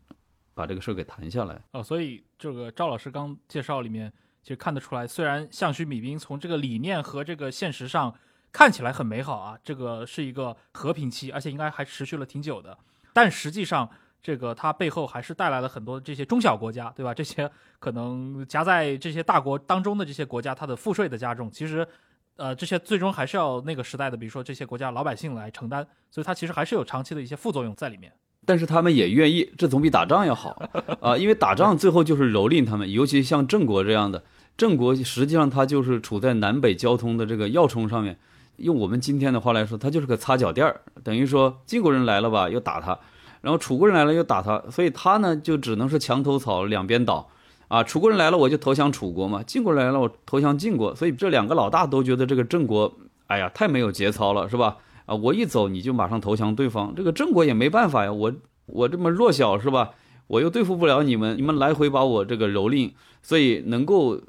[0.55, 1.63] 把这个事儿给谈下来。
[1.73, 4.13] 哦，所以这个赵老师刚介绍里面，
[4.43, 8.15] 其实看得出来，虽然项须米兵从这个理念和这个现实上
[8.53, 12.79] 看起来很美好啊，这个是一个和平期，而且应该还持续了挺久的，
[13.13, 13.91] 但实际上。
[14.27, 17.15] 这个它背后还是带来了很多这些中小国家，对吧？
[17.15, 21.87] 这些可能夹在这些大国当中的这些国家，它的赋税的加重，其实，
[22.35, 28.13] 呃，这些最终还是要那个时代的，比如说这些国家老百姓来承担，所以它其实还是有长期的一些副作用在里面。
[28.45, 30.61] 但是他们也愿意，这总比打仗要好
[31.01, 31.17] 啊！
[31.17, 34.25] 因为打仗最后就是蹂躏他们，尤其像郑国这样的，
[34.57, 38.19] 郑国实际上它就是处在南北交通的这个要冲上面，
[38.57, 42.99] 用我们今天的话来说，它就是个擦脚垫儿，等于说晋国人来了吧，又打他。
[43.47, 47.29] 然后楚国人来了又打他，所以他呢就只能是墙头草，两边倒，
[47.69, 52.93] 啊，楚国人来了我就投降楚国嘛，晋国来了我投降晋国，所以这两个老大都觉得这个郑国，
[53.29, 54.79] 哎呀，太没有节操了，是吧？
[55.05, 58.33] 啊，我一走你就马上投降对方，这个郑国也没办法呀，我
[58.67, 59.93] 我这么弱小是吧？
[60.27, 64.21] 我又对付不了你们，你们来回把我这个蹂躏，所以能够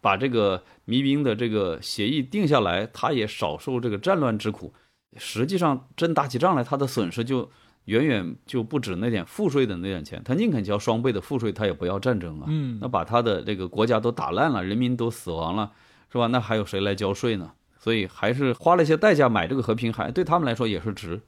[0.00, 4.74] 把这个弭兵的这个协议定下来，他也少受这个战乱之苦。
[5.16, 7.48] 实际上真打起仗来，他的损失就。
[7.86, 12.46] 远远就不止那点赋税的那点钱，他宁肯交双倍的赋税，他也不要战争啊。
[12.48, 15.72] 嗯，那把他的这个国家都打烂了，人民都死亡了，
[16.10, 16.26] 是吧？
[16.28, 17.52] 那还有谁来交税呢？
[17.78, 21.20] 所以还是花了一些代价买这个和平，还对他们来说也是值。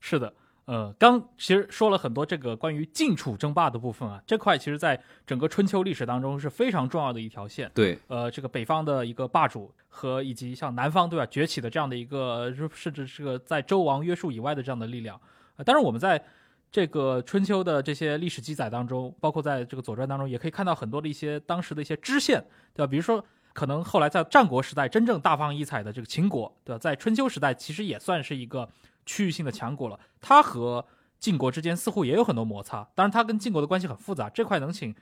[0.00, 0.32] 是的，
[0.64, 7.70] 呃，刚其实说了很多这个关于晋楚争霸的部分啊，这块其实在整个春秋历史当中是非常重要的一条线。
[7.74, 15.20] 对，呃，这个北方的一个霸主和以及像南方对吧崛起的这样的一个，甚至是个在周王约束以外的这样的力量。
[15.64, 16.22] 当然，我们在
[16.70, 22.44] 这个春秋的这些历史记载当中，包括在这个左传当中，也可以看到很多的一些当时的一些支线，
[22.74, 22.90] 对吧？
[22.90, 26.78] 比如说，可能后来在战国时代真正大放异彩的这个秦国，对吧？
[26.78, 28.68] 在春秋时代其实也算是一个
[29.06, 29.98] 区域性的强国了。
[30.20, 30.84] 它和
[31.18, 34.28] 晋国之间似乎也有很多摩擦，当然它跟晋国的关系很复杂。
[34.28, 34.94] 这块能请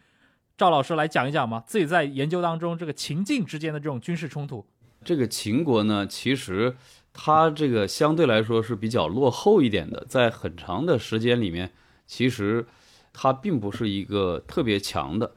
[0.57, 1.63] 赵老师来讲一讲吗？
[1.67, 4.65] 自己在研究当中这个秦晋之间的这种军事冲突。
[5.05, 6.77] 这个秦国呢，其实。
[7.19, 11.73] 它这个相对来说是比较落后一点的，在很长的时间里面，
[12.07, 12.67] 其实
[13.13, 15.33] 它并不是一个特别强的。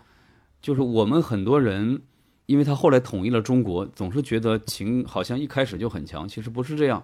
[0.61, 2.01] 就是我们很多人，
[2.45, 7.01] 因为他后来统一了中国，总是觉得秦好像一开始就很强，其实不是这样。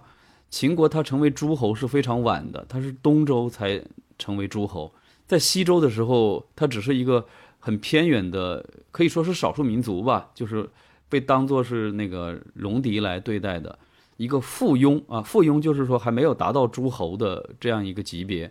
[0.50, 3.82] 秦国它成为诸侯是非常晚的，它是东周才
[4.18, 4.92] 成为诸侯，
[5.26, 7.26] 在西周的时候，它只是一个
[7.58, 10.68] 很偏远的，可以说是少数民族吧，就是
[11.08, 13.78] 被当作是那个戎狄来对待的。
[14.16, 18.50] 一个附庸啊，附庸就是说还没有达到诸侯的这样一个级别，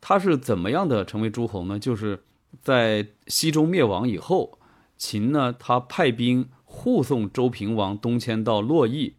[0.00, 1.78] 他是怎么样的成为诸侯呢？
[1.78, 2.22] 就是
[2.62, 4.58] 在西周灭亡以后，
[4.96, 9.14] 秦呢他派兵护送周平王东迁到洛邑，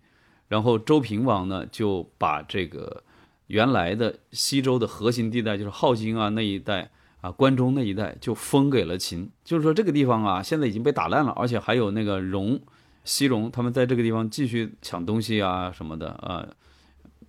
[0.47, 3.03] 然后周平王呢就把这个
[3.47, 9.29] 原来的西周的核心地带，就是镐京啊那一带啊关中那一带，就封给了秦。
[9.43, 12.61] 就是说这个地方啊现在已经被打烂了，而且还有那个戎。
[13.05, 16.45] 西戎他们在这个地方继续抢东西啊什么的啊，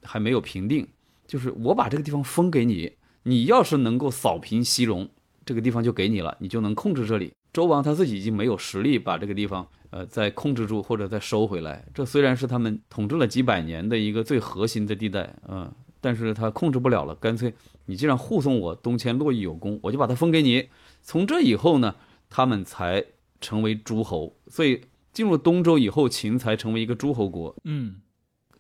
[0.03, 0.89] 还没有平定。
[1.27, 2.93] 就是我把这个地方封给你，
[3.25, 5.09] 你要是能够扫平西戎，
[5.45, 7.33] 这个地方就给你了，你就能控制这里。
[7.53, 11.85] 周王他自己已经没有实力把这个地方呃再控制住或者再收回来。
[11.93, 17.15] 这虽然是他们统治了几百年的一个最核心的地带啊，但是他控制不了了。
[17.17, 17.53] 干脆
[17.87, 20.69] 你既然护送我东迁洛邑有功，我就把它封给你。
[21.03, 21.95] 从这以后呢，
[22.31, 23.05] 他们才
[23.41, 24.35] 成为诸侯。
[24.49, 24.81] 所以。
[25.17, 27.57] 进入东周以后，秦才成为一个诸侯国。
[27.65, 28.03] 嗯，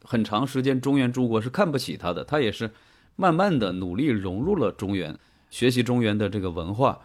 [0.03, 2.25] 很长时间，中原诸国是看不起他的。
[2.25, 2.71] 他也是
[3.15, 5.19] 慢慢的努力融入了中原，
[5.51, 7.01] 学习中原的这个文化。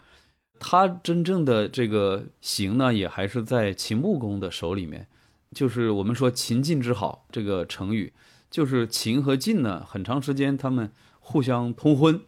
[0.58, 5.06] 他真正的这个行呢，也还是在秦穆公的手里面。
[5.54, 8.13] 就是我们说“秦晋之好”这个成语，
[8.50, 12.21] 就是秦和晋呢，很长时间他们互相通婚，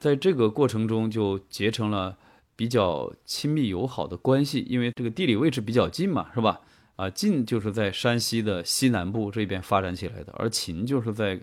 [0.00, 2.18] 在这个过程中就结成了。
[2.58, 6.60] 比较亲密友好的关系，因为这个地理位置比较近嘛，是吧？
[6.96, 11.40] 啊，晋就是在山西的西南部这边发展起来的，而秦就是在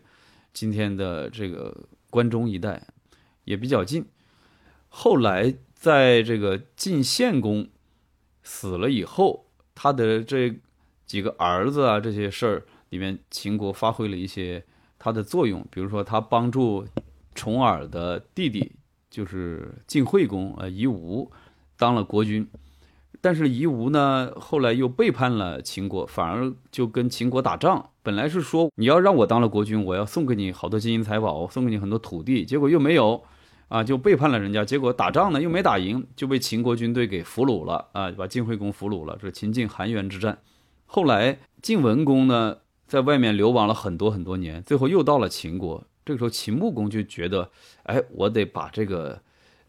[0.52, 1.74] 今天的这个
[2.10, 2.86] 关中一带，
[3.46, 4.06] 也比较近。
[4.90, 7.70] 后来在这个晋献公
[8.44, 10.60] 死了以后，他的这
[11.06, 14.66] 几个儿子啊，这些事儿里面，秦国发挥了一些
[15.00, 16.86] 他的作用，比如说他帮助
[17.34, 18.74] 重耳的弟弟。
[19.16, 21.32] 就是晋惠公啊，夷吾，
[21.78, 22.46] 当了国君。
[23.22, 27.92] 但是夷吾呢，后来又背叛了秦国，反而就跟秦国打仗。
[28.04, 33.24] 本来是说你要让我当了国君，我要送给你好多金银财宝，我送给你很多土地，结果又没有，
[33.70, 34.66] 啊，就背叛了人家。
[34.66, 39.18] 结果打仗呢又没打赢，就被秦国军队给俘虏了啊，把晋惠公俘虏了。
[39.22, 40.40] 这秦晋韩元之战。
[40.86, 45.86] 后来晋文公呢，在外面流亡了很多很多年，最后又到了秦国。
[46.06, 47.50] 这个时候秦穆公就觉得，
[47.84, 49.20] 哎，我得把这个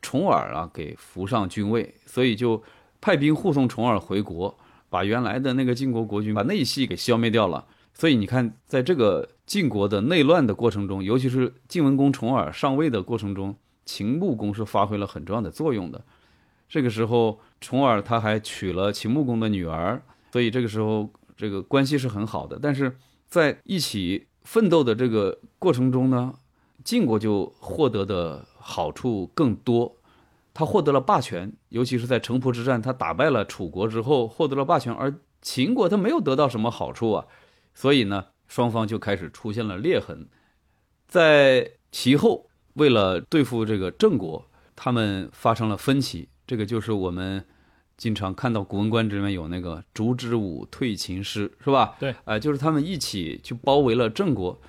[0.01, 2.62] 重耳啊给扶上君位，所以就。
[2.99, 4.59] 派兵护送重耳回国，
[4.89, 7.64] 把原来的那个晋国国君把内系给消灭掉了。
[7.93, 16.05] 所以你看，在这个晋国的内乱的过程中，尤其是晋文公重耳上位的过程中，秦穆公是发挥了很重要的作用的。
[16.68, 22.59] 这个时候，重耳他还娶了秦穆公的女儿，所以这个时候这个关系是很好的。
[22.61, 22.97] 但是
[23.28, 26.32] 在一起奋斗的这个过程中呢，
[26.84, 29.97] 晋国就获得的好处更多。
[30.55, 37.26] 他获得了霸权，尤其是在城濮之战，他打败了楚国之后获得了霸权，而秦国他没有得到什么好处啊，
[37.74, 40.26] 所以呢，双方就开始出现了裂痕。
[41.07, 46.28] 在其后，为了对付这个郑国，他们发生了分歧。
[46.47, 47.44] 这个就是我们
[47.97, 51.94] 经常看到《古文观止》里面有那个“烛之武退秦师”，是吧？
[51.99, 54.61] 对，哎，就是他们一起去包围了郑国，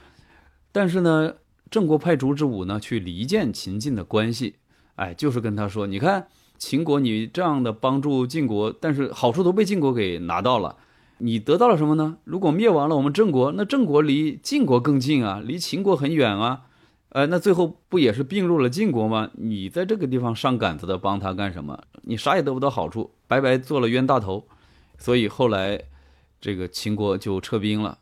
[0.71, 1.33] 但是呢，
[1.69, 4.55] 郑国派烛之武呢去离间秦晋的关系。
[4.95, 10.77] 哎，就是跟他说，你看秦国，你这样的帮助晋国，但是好处都被晋国给拿到了，
[11.17, 12.17] 你得到了什么呢？
[12.23, 16.61] 如果灭亡了我们郑国，那郑国离晋国更近啊，离秦国很远啊，
[17.17, 19.31] 呃，那最后不也是并入了晋国吗？
[19.33, 21.83] 你在这个地方上杆子的帮他干什么？
[22.03, 24.47] 你啥也得不到好处，白白做了冤大头。
[24.99, 25.81] 所以后来
[26.39, 27.97] 这个秦国就撤兵了，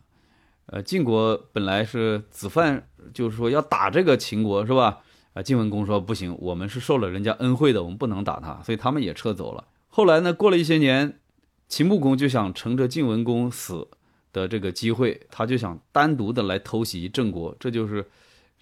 [0.65, 4.97] 呃，晋国本来是子犯，就是说要打这个秦国，是吧？
[5.31, 9.63] 啊，晋文公说不行，我们是受了人家恩惠的，我们不能打他，所以他们也撤走了。
[9.87, 11.21] 后来呢，过了一些年，
[11.69, 13.87] 秦穆公就想乘着晋文公死
[14.33, 18.05] 的这个机会，他就想单独的来偷袭郑国，这就是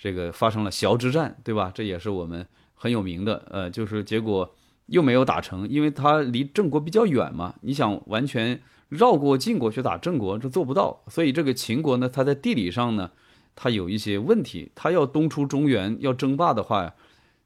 [0.03, 1.71] 这个发生了崤之战，对吧？
[1.73, 2.45] 这也是我们
[2.75, 3.41] 很有名的。
[3.49, 4.53] 呃，就是结果
[4.87, 11.01] 又没有打成，因为他离郑国比较远嘛，你想完全绕过晋国去打郑国，这做不到。
[11.07, 13.11] 所以这个秦国呢，他在地理上呢。
[13.55, 16.95] 他有一些问题，他要东出中原要争霸的话，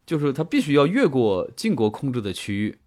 [0.06, 2.78] 就是他必须要越过晋国控制的区域，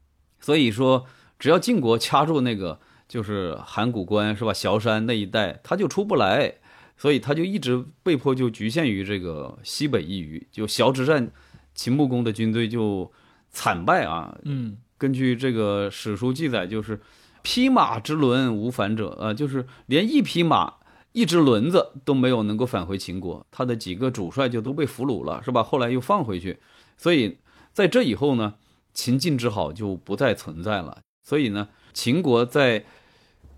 [0.41, 1.05] 所以说
[1.39, 6.55] 只要晋国掐住那个就是函谷关是吧，崤山那一带，他就出不来，
[7.01, 10.47] 所以他就一直被迫就局限于这个西北一隅。
[10.53, 11.33] 就小之战，
[11.75, 13.11] 秦穆公的军队就
[13.51, 14.39] 惨败啊。
[14.45, 17.01] 嗯，根据这个史书记载，就是
[17.41, 20.75] 匹马之轮无反者，呃，就是连一匹马。
[21.13, 25.61] 一只轮子都没有能够返回秦国，他的几个主帅就都被俘虏了，是吧？
[25.61, 26.61] 后来又放回去，
[26.97, 27.39] 所以
[27.73, 28.55] 在这以后呢，
[28.95, 31.03] 秦晋之好就不再存在了。
[31.25, 32.85] 所以呢，秦国在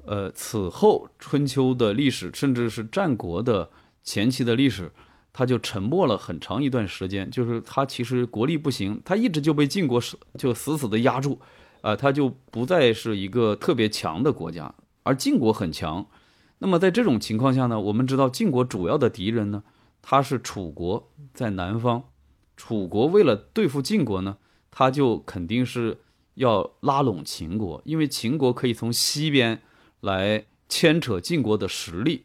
[0.04, 3.70] 呃此后春秋的历史，甚至是战国的
[4.02, 4.90] 前期的历史，
[5.32, 7.30] 他就沉默了很长一段时间。
[7.30, 11.38] 就是他其实国力不行，他一直就被晋国死就死死的压住，
[11.80, 14.74] 啊，他就不再是一个特别强的国家，
[15.04, 16.06] 而晋国很强。
[16.58, 19.64] 那么在这种情况下呢，我们知道晋国主要的敌人呢，
[20.00, 22.04] 他是楚国在南方，
[22.56, 24.36] 楚国为了对付晋国呢，
[24.70, 25.98] 他就肯定是
[26.34, 29.60] 要拉拢秦国，因为秦国可以从西边
[30.02, 32.24] 来牵扯晋国的实力，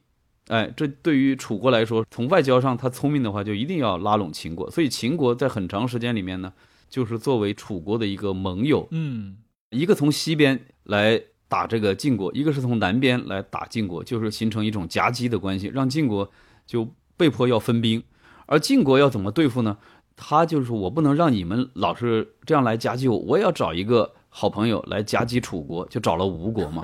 [0.49, 6.51] 哎，这对于楚国来说，从外交上他聪明的话，就一定要拉拢秦国，所以秦国在很长时间里面呢，
[6.89, 9.37] 就是作为楚国的一个盟友，嗯，
[9.71, 11.23] 一个从西边来。
[11.49, 16.29] 打这个晋国，一个是从南边来打晋国，就是形成一种夹击的关系，让晋国
[16.65, 18.03] 就被迫要分兵。
[18.47, 19.77] 而晋国要怎么对付呢？
[20.17, 26.83] 他就是我不能让你们老是这样来夹击我，我也要找一个好朋友来夹击楚国，就找了吴国嘛。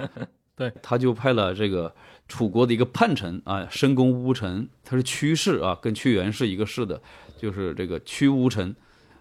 [0.56, 1.94] 对，他就派了这个
[2.28, 7.02] 楚国的一个叛臣啊，申公乌臣，他是屈氏啊，跟屈原是一个氏的，
[7.38, 8.76] 就是这个屈乌臣，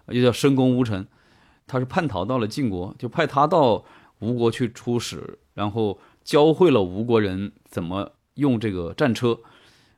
[0.07, 1.07] 又叫申公乌臣，
[1.67, 3.83] 他是叛逃到了晋国，就派他到。
[4.19, 9.37] 吴国去出使，然后教会了吴国人怎么用这个战车，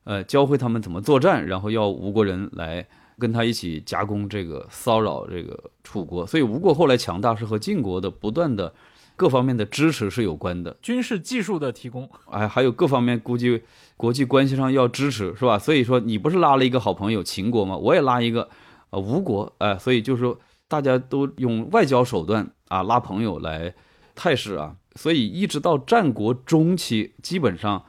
[0.03, 2.87] 呃，教会他们怎么作战，然后要吴国人来
[3.19, 6.25] 跟他一起夹攻这个骚扰这个楚国。
[6.25, 8.73] 所以吴国后来强大是和晋国的不断的
[9.15, 13.61] 各方面的支持是有关的，军事技术的提供，哎，还有各方面估计
[13.97, 15.57] 国际关系上要支持是吧？
[15.57, 17.77] 所以说你不是拉了一个好朋友秦国吗？
[17.77, 18.49] 我也拉一个，
[18.89, 23.73] 呃，吴国，哎，所以就是说大家都用外交手段啊拉朋友来。
[24.17, 27.83] 态势啊，所以一直到战国中期，基本上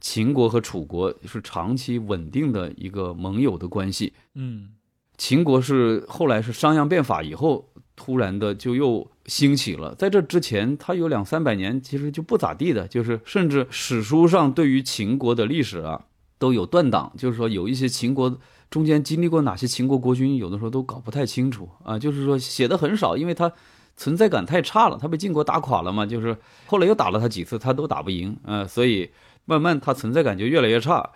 [0.00, 4.12] 秦国和楚国是长期稳定的一个盟友的关系。
[4.34, 4.70] 嗯，
[5.16, 9.94] 秦国是后来是商鞅变法以后，突然的就又兴起了。
[9.94, 16.02] 在这之前，它有两三百年其实就不咋地的，就是甚至史书上对于秦国的历史啊
[16.38, 18.36] 都有断档，就是说有一些秦国
[18.68, 23.52] 中间经历过哪些秦国国君，有的时候都搞不太清楚啊，就是说写的很少，因为它
[23.96, 29.10] 存在感太差了，他被晋国打垮了嘛，就是后来又打了他几次，他都打不赢，啊，所以
[29.44, 31.10] 慢慢他存在感就越来越差。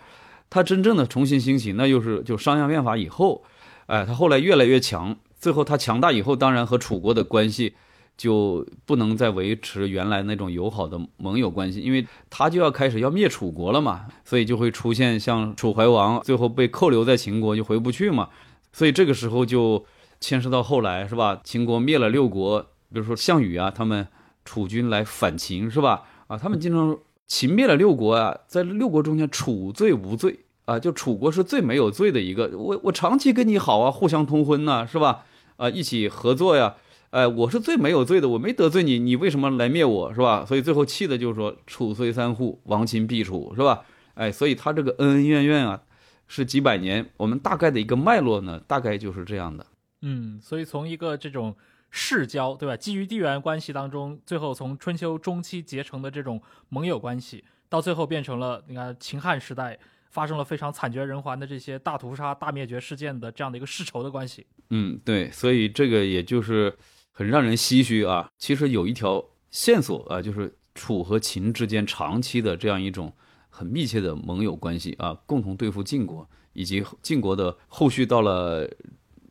[0.49, 3.43] 他真正的重新兴起，那又是就商鞅变法以后，
[3.87, 7.73] 哎，他后来越来越强，最后他强大以后，当然和楚国的关系
[8.17, 18.29] 就不能再维持原来那种友好的盟友关系，因为他就要开始要灭楚国了嘛，所以就会出现像楚怀王最后被扣留在秦国就回不去嘛，
[18.71, 19.85] 所以这个时候就
[20.19, 21.41] 牵涉到后来是吧？
[21.43, 22.61] 秦国灭了六国，
[22.91, 24.07] 比如说项羽啊，他们
[24.45, 26.03] 楚军来反秦是吧？
[26.27, 26.97] 啊，他们经常
[27.27, 30.39] 秦灭了六国啊，在六国中间楚最无罪。
[30.65, 35.25] 啊，就楚国是最没有罪的一个，我我长期跟你好啊，互相通婚呐，是吧？
[35.57, 36.75] 啊，一起合作呀，
[37.13, 40.43] 哎，我是最没有罪的，我没得罪你，你为什么来灭我，是吧？
[40.43, 43.85] 所以最后气的就是说，楚虽三户，亡秦必楚，是吧？
[44.15, 45.79] 哎，所以他这个恩恩怨怨啊，
[46.27, 49.63] 是几百年，我们大概的一个脉络呢，大概就是这样的。
[50.01, 51.55] 嗯，所以从一个这种
[51.91, 52.75] 世交，对吧？
[52.75, 59.77] 基于地缘关系当中，最后从春秋中期结成的这种盟友关系，到最后变成了你看秦汉时代。
[60.09, 64.45] 发生了非常惨绝人寰的这些大屠杀、大灭绝事件的这样的一个世仇的关系。
[64.69, 66.71] 嗯，对，所以这个也就是
[67.13, 68.29] 很让人唏嘘啊。
[68.37, 73.13] 其实有一条线索啊，就是楚和秦之间长期的这样一种
[73.47, 78.69] 很密切的盟友关系啊，共同对付晋国，以及晋国的后续到了。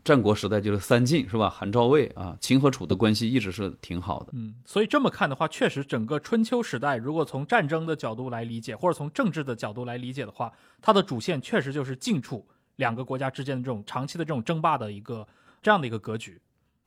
[0.05, 1.49] 战国时代就是三晋是吧？
[1.49, 4.31] 韩赵魏啊，秦和楚的关系一直是挺好的。
[4.33, 15.25] 嗯，所以这么看的话，确实整个春秋时代，如果从战争的角度来理解，或者从政治的角度来理解的话，它的主线确实就是晋楚两个国家之间的这种长期的这种争霸的一个
[15.63, 16.41] 这样的一个格局。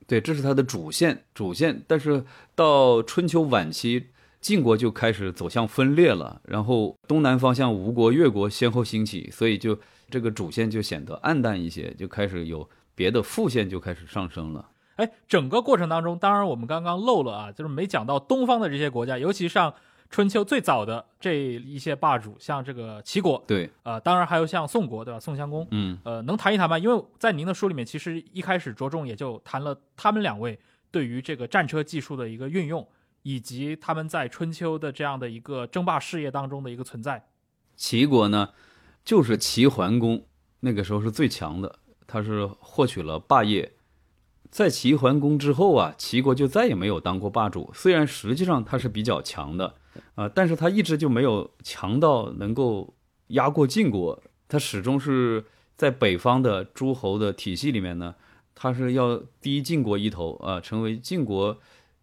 [0.08, 1.84] 对，这是它的主线，主线。
[1.88, 2.24] 但是
[2.56, 4.08] 到春秋晚期，
[4.40, 9.78] 晋国就开始走向分裂了，然后东南方向吴国、越国先后兴起，所以就
[10.10, 12.70] 这个主线就显得暗淡一些，就开始有。
[12.98, 14.70] 别的副线就开始上升了。
[14.96, 19.74] 哎，整个过程当中，当然我们刚刚漏了啊，就是没讲到东方的这些国家，尤其像
[20.16, 25.20] 春秋最早的这一些霸主，像这个齐国，对，呃，当然还有像宋国，对吧？
[25.20, 26.80] 宋襄公，嗯，呃，能谈一谈吗？
[26.80, 30.58] 因为在您的书里面，其实一开始着重也就谈了他们两位
[30.90, 32.88] 对于这个战车技术的一个运用，
[33.24, 37.28] 以及他们在春秋的这样的一个争霸事业当中的一个存在。
[37.76, 38.52] 齐国呢，
[39.04, 40.26] 就是齐桓公
[40.62, 41.80] 那个时候是最强的。
[42.08, 43.74] 他是获取了霸业，
[44.50, 47.70] 在齐桓公之后啊，齐国就再也没有当过霸主。
[47.74, 49.76] 虽然实际上他是比较强的
[50.16, 52.94] 啊，但是他一直就没有强到能够
[53.28, 54.22] 压过晋国。
[54.48, 55.44] 他始终是
[55.76, 58.16] 在北方的诸侯的体系里面呢，
[58.54, 61.58] 他是要低晋国一头啊，成为晋国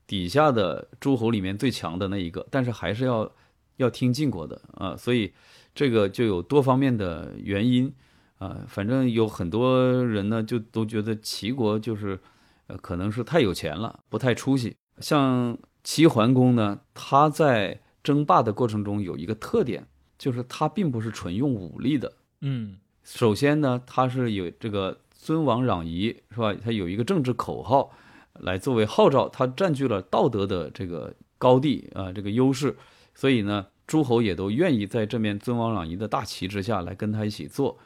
[0.07, 2.47] 底下的诸侯里面最强的那一个。
[2.51, 3.31] 但是还是要
[3.77, 5.33] 要听晋国的啊，所以
[5.75, 7.93] 这个就有多方面的原因。
[8.39, 12.19] 啊，反正有很多人呢，就都觉得齐国就是，
[12.67, 14.75] 呃，可能是太有钱了，不太出息。
[14.99, 19.87] 像齐桓公呢，他在争霸的过程中有一个特点，
[20.19, 22.13] 就是他并不是纯用武力的。
[22.41, 26.55] 嗯，首先呢，他是有这个尊王攘夷，是吧？
[26.55, 27.91] 他有一个政治口号
[28.35, 32.77] 来作为号召，他占据了道德的这个高地啊，这个优势。
[33.15, 37.79] 所以呢，诸侯也都愿意在这面尊王攘夷的大旗之下来跟他一起做。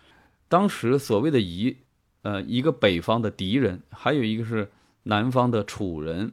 [0.49, 1.77] 当时所谓的夷，
[2.23, 4.71] 呃，一个北方的敌人，还有一个是
[5.03, 6.33] 南方的楚人，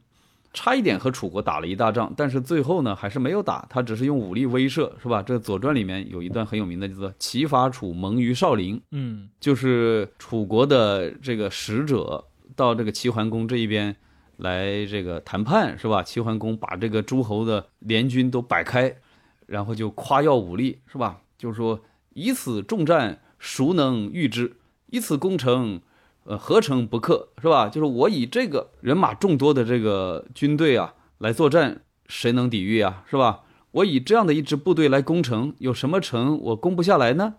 [0.53, 5.21] 差一点和楚国打了一大仗，但是最后呢，还是没有打，他只是用武力威慑，是吧？
[5.21, 12.23] 这《左传》里面有一段很有名的，叫做“齐伐楚，盟于少陵”，嗯，就是楚国的这个使者
[12.55, 13.95] 到这个齐桓公这一边
[14.37, 16.03] 来这个谈判，是吧？
[16.03, 18.95] 齐桓公把这个诸侯的联军都摆开，
[19.47, 21.21] 然后就夸耀武力，是吧？
[21.37, 21.79] 就是说
[22.13, 23.19] 以此重战。
[23.45, 24.55] 孰能御之？
[24.87, 25.81] 以此攻城，
[26.25, 27.29] 呃，何城不克？
[27.41, 27.67] 是吧？
[27.69, 33.03] 就是我以这个人马众多的这个军队啊来作战，谁能抵御啊？
[33.09, 33.41] 是吧？
[33.71, 37.35] 我以这样的一支部队来攻城，有什么城我攻不下来呢？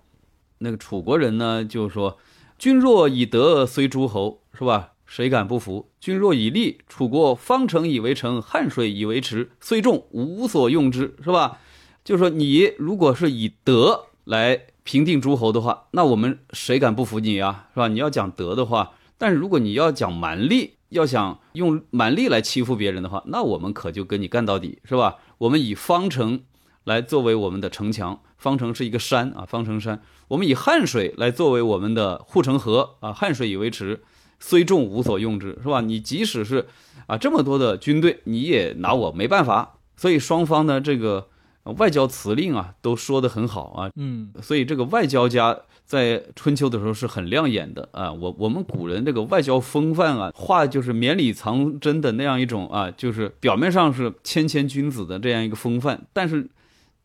[0.59, 2.19] 那个楚国人呢，就说
[2.59, 4.93] ：“君若以德虽诸侯，是吧？
[5.07, 5.91] 谁敢不服？
[6.01, 11.59] 君若以利，楚国方城以为城，汉水以为池，虽众无所用之，是吧？
[12.03, 17.69] 就说你如果是以德来。”平定诸侯的话，那我们谁敢不服你啊？
[17.73, 17.89] 是吧？
[17.89, 25.17] 你要讲德的话，但是如果你要讲蛮力，要想用蛮力来欺负别人的话，那我们可就跟你干到底，是吧？
[25.39, 26.43] 我们以方城
[26.85, 30.03] 来作为我们的城墙，方城是一个山啊，方城山。
[30.29, 34.03] 我们以汉水来作为我们的护城河啊，汉水以为池，
[34.39, 35.81] 虽众无所用之，是吧？
[35.81, 36.67] 你即使是
[37.07, 39.79] 啊这么多的军队，你也拿我没办法。
[39.97, 41.29] 所以双方呢，这个
[41.73, 43.91] 外交辞令啊，都说得很好啊。
[43.97, 48.13] 嗯，所以这个外交家在春秋的时候是很亮眼的啊。
[48.13, 56.49] 我我们古人这个外交风范啊，话就是绵里藏针的那样一种啊，就是表面上是谦谦君子的这样一个风范，但是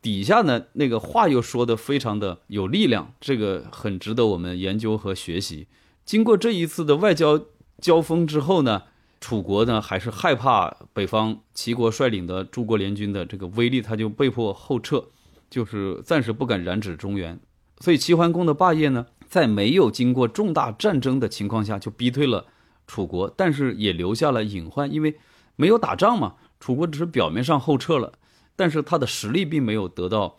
[0.01, 5.67] 底下呢那个话又说的非常的有力量，这个很值得我们研究和学习。
[6.05, 7.39] 经过这一次的外交
[7.79, 8.83] 交锋之后呢，
[9.21, 15.03] 楚国呢还是害怕北方齐国率领的诸国联军的这个威力，他就被迫后撤，
[15.49, 17.39] 就是暂时不敢染指中原。
[17.79, 22.45] 所以齐桓公的霸业呢，在没有经过重大战争的情况下就逼退了
[22.87, 25.15] 楚国，但是也留下了隐患，因为
[25.55, 28.13] 没有打仗嘛，楚国只是表面上后撤了，
[28.55, 30.37] 但是他的实力并没有得到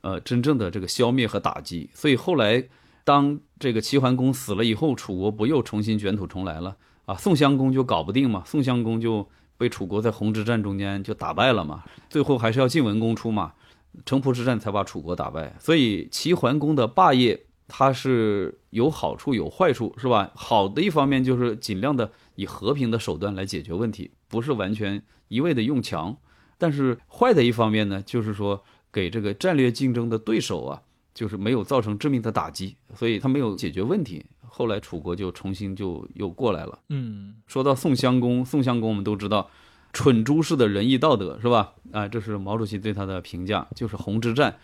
[0.00, 1.90] 呃真正的这个消灭和打击。
[1.94, 2.68] 所以后来
[3.04, 6.76] 当这个齐桓公死了以后，楚国不又重新卷土重来了
[7.16, 13.52] 宋襄公就搞不定嘛，宋襄公就被楚国在闳之战中间就打败了嘛，最后还是要晋文公出马。
[14.06, 20.30] 城濮之战才把楚国打败，所以齐桓公的霸业它是有好处有坏处，是吧？
[20.34, 26.16] 好的一方面就是尽量的以和平的手段来解决问题，不是完全一味的用强；
[26.56, 30.80] 但是坏的一方面呢，就是说给这个战略竞争的对手啊，
[31.12, 34.24] 就是没有造成致命的打击，所以他没有解决问题。
[34.54, 36.78] 后来楚国就重新就又过来了。
[36.90, 39.48] 嗯，说到宋襄公，宋襄公我们都知道。
[39.94, 41.72] 蠢猪式的仁义道德是吧？
[41.92, 44.56] 啊，这是毛主席对他的评价，就是红之战，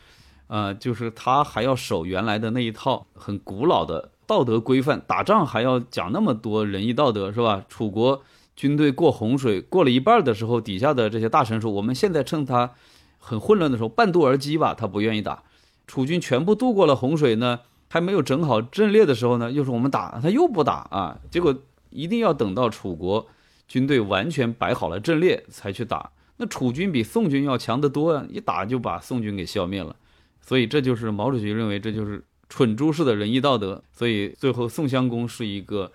[0.47, 7.63] 啊，就是他还要守原来的那一套很古老的道德规范，打仗还要讲那么多仁义道德是吧？
[7.69, 8.23] 楚国
[8.57, 12.73] 军队过洪水过了一半的时候，底下的这些大臣说：“我们现在趁他
[13.19, 15.43] 很混乱的时候半渡而击吧。”他不愿意打。
[15.87, 21.19] 楚军全部渡过了洪水呢，还没有整好阵列的时候呢，又是我们打，他又不打啊。
[21.31, 21.57] 结果
[21.91, 23.27] 一定要等到楚国。
[23.67, 28.25] 军队完全摆好了阵列才去打，那楚军比宋军要强得多啊！
[28.31, 29.95] 一打就把宋军给消灭了，
[30.41, 33.85] 所以这就是毛主席认为这就是蠢猪式的仁义道德。
[33.93, 35.93] 所以最后宋襄公是一个，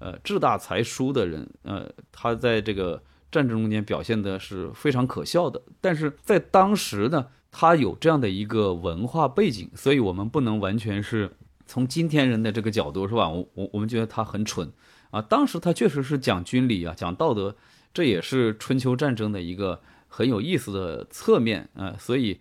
[0.00, 5.62] 呃，志大才疏的人，呃，他在这个战争中间表现的是非常可笑的。
[5.80, 13.28] 但是在当时呢，他有这样的一个文化背景，所以我们不能完全是从今天人的这个角度是吧？
[13.28, 14.72] 我我我们觉得他很蠢。
[15.12, 17.54] 啊，当时他确实是讲军理啊，讲道德，
[17.92, 21.94] 这也是春秋战争的一个很有意思的侧面啊。
[21.96, 22.40] 所以，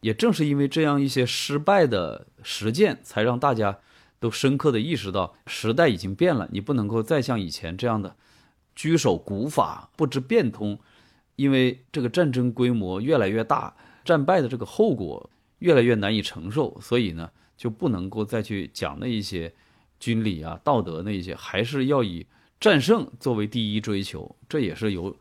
[0.00, 3.80] 也正是因为这样一些失败的实践，才让大家
[4.20, 8.14] 都深刻的意识到，时代已经变了，你不能够再像以前这样的
[8.76, 10.78] 居守古法，不知变通。
[11.34, 13.74] 因为这个战争规模越来越大，
[14.04, 19.54] 战败的这个后果越来越难以承受，所以呢，就不能够再去讲那一些。
[20.02, 22.26] 军礼啊，道德那一些，还是要以
[22.58, 25.16] 战胜作为第一追求，这也是由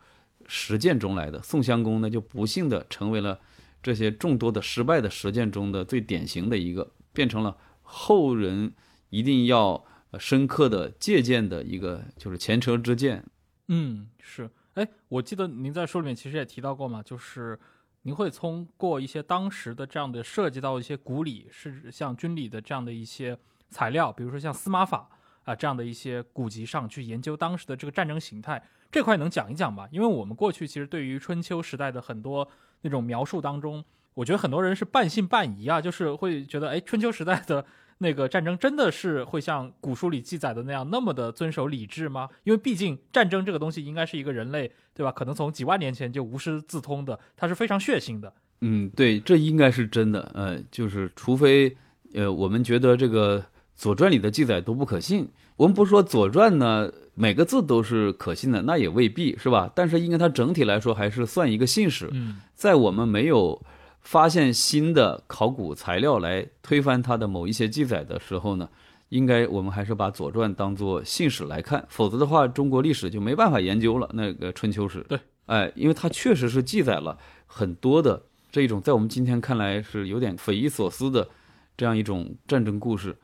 [0.47, 1.39] 实践中来的。
[1.43, 3.39] 宋襄公呢，就不幸的成为了
[3.83, 8.73] 这些众多的失败的实践中的最典型的一个，变成了后人
[9.11, 9.85] 一定要
[10.17, 13.23] 深刻的借鉴的一个，就是前车之鉴。
[13.67, 14.49] 嗯，是。
[14.73, 17.59] 哎，我记得您在书里面其实也提到过嘛，就是
[18.03, 23.37] 您会通过一些当时的这样的涉及到一些古礼，是像军礼的这样的一些。
[23.73, 25.07] 材料，比如说像司马法
[25.45, 29.87] 啊这样的一些古籍上去研究当时的这个战争形态，这块能讲一讲吧？
[29.93, 32.45] 因为我们过去其实对于春秋时代的很多
[32.81, 33.81] 那种描述当中，
[34.13, 37.65] 我觉得很多人是半信半疑啊，就是会觉得，哎，春秋时代的
[38.01, 42.27] 那个战争真的是会像古书里记载的那样那么的遵守礼制吗？
[42.43, 45.11] 因为毕竟战争这个东西应该是一个人类，对吧？
[45.11, 48.33] 可能从几万年前就无师自通的，它是非常血腥的。
[48.61, 50.29] 嗯，对，这应该是真的。
[50.33, 51.75] 呃，就是除非，
[52.13, 53.43] 呃，我们觉得这个。
[53.83, 55.27] 《左传》里的记载都不可信。
[55.55, 59.71] 我们不说《左传》呢，每个字都是可信的，那也未必是吧？
[59.73, 62.07] 但是，应该它整体来说还是算一个信史。
[62.11, 63.59] 嗯在我们没有
[64.01, 68.67] 发现新的考古材料来推翻它的某一些记载的时候呢，
[69.09, 71.85] 应该我们还是把《左传》当做信史来看。
[71.89, 74.09] 否则的话，中国历史就没办法研究了。
[74.13, 78.21] 那个春秋史，对，哎，因为它确实是记载了很多的
[78.51, 81.29] 这种在我们今天看来是有点匪夷所思的
[81.77, 83.15] 这样一种战争故事。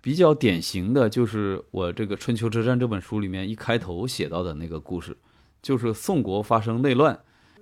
[0.00, 5.16] 比较典型的就是我这个《春秋之战》这本书里面一开头写到的那个故事，
[5.62, 7.18] 就是宋国发生内乱，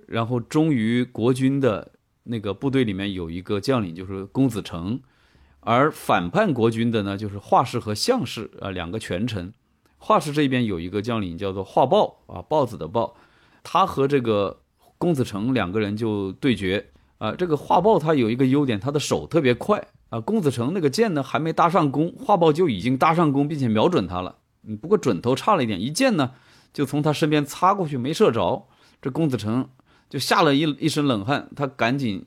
[0.07, 1.91] 然后终于国君的
[2.23, 4.99] 那个部队里面有一个将领就是公子成，
[5.59, 9.53] 而反叛国军的呢就是华氏和项氏啊两个权臣。
[9.97, 13.15] 华氏这边有一个将领叫做华豹啊豹子的豹，
[13.63, 14.61] 他和这个
[14.97, 17.33] 公子成两个人就对决啊。
[17.33, 19.87] 这个华豹他有一个优点，他的手特别快。
[20.09, 24.35] 啊，公子成那个箭呢，还没搭上弓，华豹就已经搭上弓，并且瞄准他了。
[24.63, 26.31] 嗯，不过准头差了一点，一箭呢
[26.73, 28.67] 就从他身边擦过去，没射着。
[29.01, 29.69] 这公子成
[30.11, 32.25] 就吓了一一身冷汗，他赶紧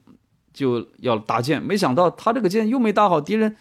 [0.54, 3.54] 就要搭箭，没想到他这个箭又没搭好，敌人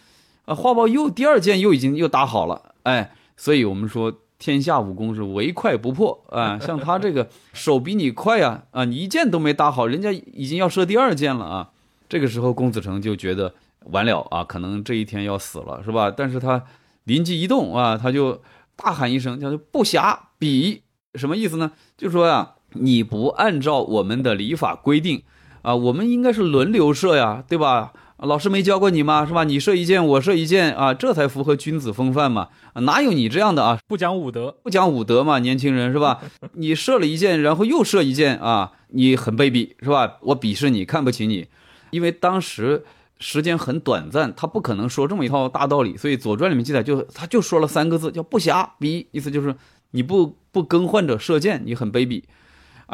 [0.46, 11.70] 啊花豹又第二箭又已经又搭好了，哎，所以我们说天下武功是唯快不破啊， 像他这个手比你快呀，啊，你一箭都没搭好，人家已经要射第二箭了啊，
[12.08, 13.52] 这个时候公子成就觉得
[13.90, 16.10] 完了啊，可能这一天要死了是吧？
[16.10, 16.64] 但是他
[17.04, 18.40] 灵机一动啊，他就
[18.74, 20.80] 大喊一声叫做不暇比，
[21.14, 21.72] 什么意思呢？
[21.98, 22.53] 就说呀。
[22.74, 25.22] 你不按照我们的礼法规定，
[25.62, 27.92] 啊，我们应该是轮流射呀，对吧？
[28.18, 29.26] 老师没教过你吗？
[29.26, 29.44] 是吧？
[29.44, 32.48] 你射一箭，我射一箭啊，这才符合君子风范嘛。
[32.74, 33.78] 哪有你这样的啊？
[33.88, 36.20] 不讲武德，不讲武德嘛，年轻人是吧？
[36.54, 40.18] 你射了一箭，然后又射一箭啊，你很卑鄙是吧？
[40.22, 41.46] 我鄙视你，看不起你，
[41.90, 42.84] 因为当时
[43.18, 49.54] 时间很短暂，他不可能说这么一套大道理，所以《左传》里面记载就他就说了三个字，叫不暇鄙，意思就是
[49.90, 52.22] 你不不更换者射箭，你很卑鄙。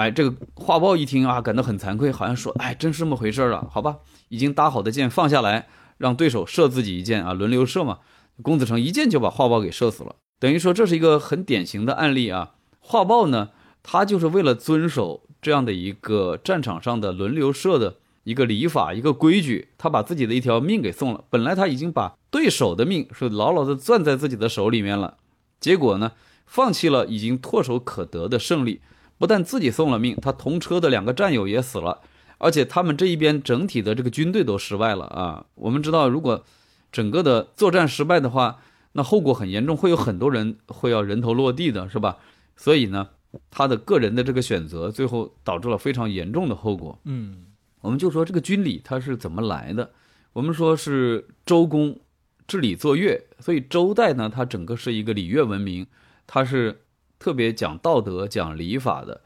[0.01, 3.67] 哎，这个画报一听啊，感到很惭愧，好像说，哎，真是这么回事啊？
[3.71, 3.99] 好吧，
[4.31, 7.99] 已经搭好的箭放下来，让对手射自己一箭啊，轮流射嘛。
[8.41, 12.53] 公子成一箭就把画报给射死了，等于说这是一个很典型的案例啊。
[12.79, 13.51] 画报呢，
[13.83, 21.25] 他就是为了遵守这样的一个战场上的轮流射的一个礼法、一个规矩，他把自己的一条命给送了。
[21.29, 25.19] 本来他已经把对手的命是牢牢的攥在自己的手里面了，
[25.61, 26.13] 结果呢，
[26.47, 28.81] 放弃了已经唾手可得的胜利。
[29.21, 32.01] 不但自己送了命，他同车的两个战友也死了，
[32.39, 35.45] 而且他们这一边整体的这个军队都失败了啊！
[35.57, 36.43] 我们知道，如果
[36.91, 38.63] 整个的作战失败的话，
[38.93, 42.17] 那后果很严重，会有很多人会要人头落地的，是吧？
[42.57, 43.11] 所以呢，
[43.51, 46.99] 他的个人的这个选择，最后导致了非常严重的后果。
[47.05, 47.45] 嗯，
[47.83, 49.91] 我们就说这个军礼它是怎么来的？
[50.33, 52.01] 我们说是周公
[52.47, 55.87] 治理作乐，所以周代呢，它整个是一个礼乐文明，
[56.27, 56.81] 它是。
[57.21, 59.21] 特别讲道德、讲礼法的，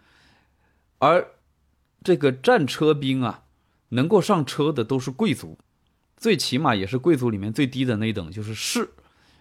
[0.98, 1.28] 而
[2.02, 3.44] 这个战车兵啊，
[3.90, 5.56] 能够上车的都是贵族，
[6.16, 8.90] 最起码也是贵族里面最低的那一等，就是士。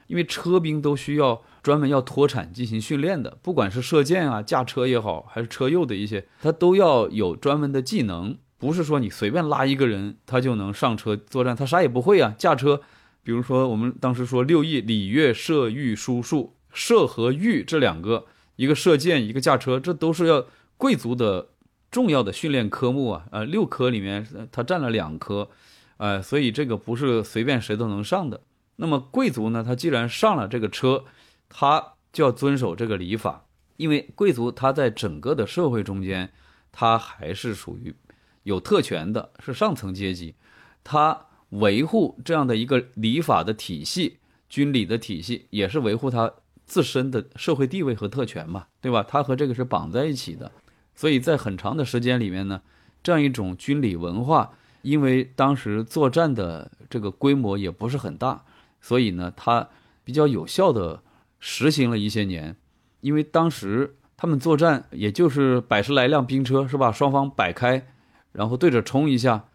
[0.06, 12.36] 因为车兵都需要专门要脱产进行训练的，不管是射箭啊、驾车也好，还是车右的一些，他都要有专门的技能，不是说你随便拉一个人他就能上车作战，他啥也不会啊。
[12.38, 12.82] 驾车，
[13.24, 18.28] 比如说我们当时说六艺：礼乐射御书数，射和御这两个。
[18.56, 20.46] 一个射箭，一个驾车，这都是要
[20.78, 21.50] 贵族的
[21.90, 23.26] 重要的训练科目啊！
[23.32, 25.50] 呃，六科里面他占了两科，
[25.98, 28.42] 呃，所以这个不是随便谁都能上的。
[28.76, 31.06] 那么贵族呢，他既然上了这个车，
[31.50, 33.46] 他就要遵守这个礼法，
[33.78, 36.32] 因为贵族他在整个的社会中间，
[36.72, 37.96] 他还是属于
[38.44, 40.36] 有特权的，是上层阶级，
[40.84, 44.18] 他维护这样的一个礼法的体系，
[44.50, 46.32] 军礼的体系，也是维护他。
[46.66, 49.06] 自身的社会地位和特权嘛，对吧？
[49.08, 50.52] 它和这个是绑在一起的，
[50.96, 52.62] 所以在很长的时间里面呢，
[53.04, 58.44] 这样一种军礼文化，因为当时作战的这个规模也不是很大，
[58.82, 59.68] 所以呢，它
[60.04, 61.04] 比较有效的
[61.40, 62.56] 实行了一些年。
[63.02, 66.92] 因为当时他们作战也就是百十来辆兵车，是吧？
[66.92, 67.86] 双方摆开，
[68.32, 69.46] 然后对着冲一下，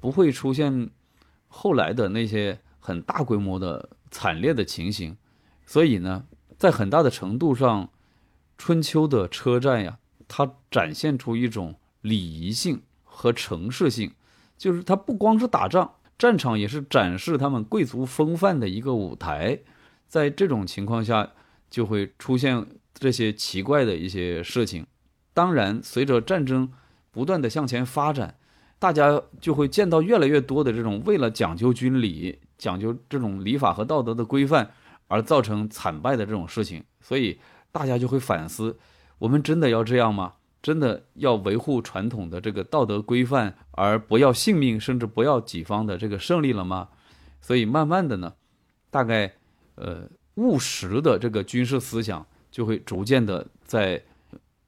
[0.00, 0.88] 不会出现
[1.46, 5.16] 后来的那些很大规模的惨烈的情形，
[5.66, 6.24] 所以呢。
[6.64, 7.90] 在很大的程度上，
[8.56, 14.12] 春秋的车站呀，它展现出一种礼仪性和城市性，
[14.56, 19.60] 就是它不光是打仗，战场也是展示他们贵族风范的一个舞台。
[20.08, 21.32] 在这种情况下，
[21.68, 24.86] 就会出现这些奇怪的一些事情。
[25.34, 26.72] 当然，随着战争
[27.10, 28.38] 不断的向前发展，
[28.78, 34.72] 大家就会见到越来越多的这种为了讲究军礼、讲究这种礼法和道德的规范。
[35.08, 37.38] 而造成惨败的这种事情，所以
[37.70, 38.78] 大家就会反思：
[39.18, 40.34] 我们真的要这样吗？
[40.62, 46.88] 真的要维护传统的这个道德规范，而不要性命，甚至不要己方的这个胜利了吗？
[47.42, 48.32] 所以慢慢的呢，
[48.90, 49.30] 大概
[49.74, 54.02] 呃务实的这个军事思想就会逐渐的在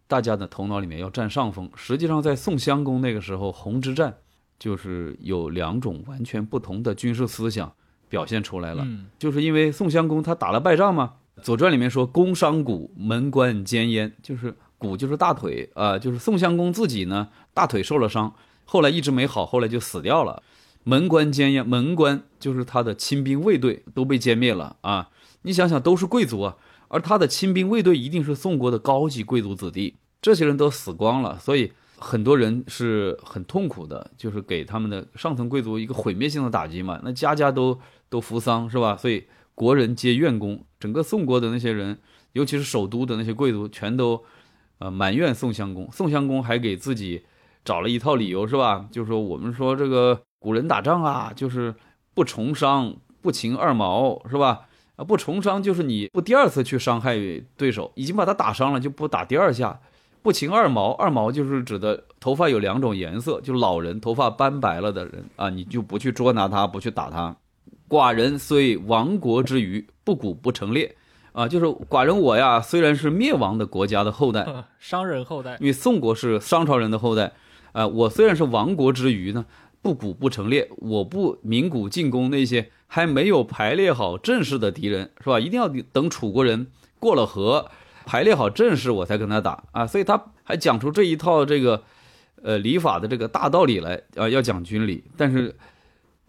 [0.07, 1.71] 大家的头脑里面要占上风。
[1.75, 4.19] 实际上，在宋襄公那个时候，洪之战
[4.59, 7.75] 就是有两种完全不同的军事思想。
[8.09, 8.87] 表现出来了，
[9.19, 18.33] 就是因为宋襄公他打了败仗嘛，《左传》里面说“公伤骨，门关坚焉”，就是骨就是大腿啊，就是宋襄公自己呢大腿受了伤，
[18.65, 20.43] 后来一直没好，后来就死掉了。
[20.85, 25.09] 门关坚焉，门关就是他的亲兵卫队都被歼灭了啊！
[25.43, 26.57] 你想想，都是贵族啊，
[26.89, 31.73] 而他的亲兵卫队一定是宋国的高级贵族子弟，这些人都死光了，所以。
[31.99, 37.01] 很多人是很痛苦的，就是给他们的上层贵族一个毁灭性的打击嘛。
[37.03, 38.97] 那家家都都扶丧是吧？
[38.97, 41.99] 所以国人皆怨公，整个宋国的那些人
[42.33, 44.23] 尤其是首都的那些贵族，全都
[44.79, 45.91] 呃埋怨宋襄公。
[45.91, 47.25] 宋襄公还给自己
[47.65, 48.87] 找了一套理由，是吧？
[48.91, 51.75] 就是说我们说这个古人打仗啊，就是
[52.15, 54.67] 不重伤，不擒二毛，是吧？
[54.97, 57.17] 啊，不重伤就是你不第二次去伤害
[57.57, 59.81] 对手，已经把他打伤了，就不打第二下。
[60.23, 67.37] 不擒二毛，二毛就是指的头发有两种颜色，就老人头发斑白了的人啊，你就不去捉拿他，不去打他。
[67.89, 70.97] 寡人虽亡国之余，不鼓不成列，
[71.33, 74.47] 啊，就是寡人我呀，虽然是灭亡的国家的后代，
[74.79, 77.33] 商人后代，因为宋国是商朝人的后代，
[77.73, 79.45] 呃，我虽然是亡国之余呢，
[79.83, 85.39] 不鼓不成列，我不鸣鼓进攻那些还没有排列好阵势的敌人，是吧？
[85.41, 86.67] 一定要等楚国人
[86.99, 87.71] 过了河。
[88.09, 89.85] 排列好阵势，我才跟他打啊！
[89.85, 91.83] 所以他还讲出这一套这个，
[92.41, 95.03] 呃，礼法的这个大道理来啊，要讲军礼。
[95.17, 95.53] 但是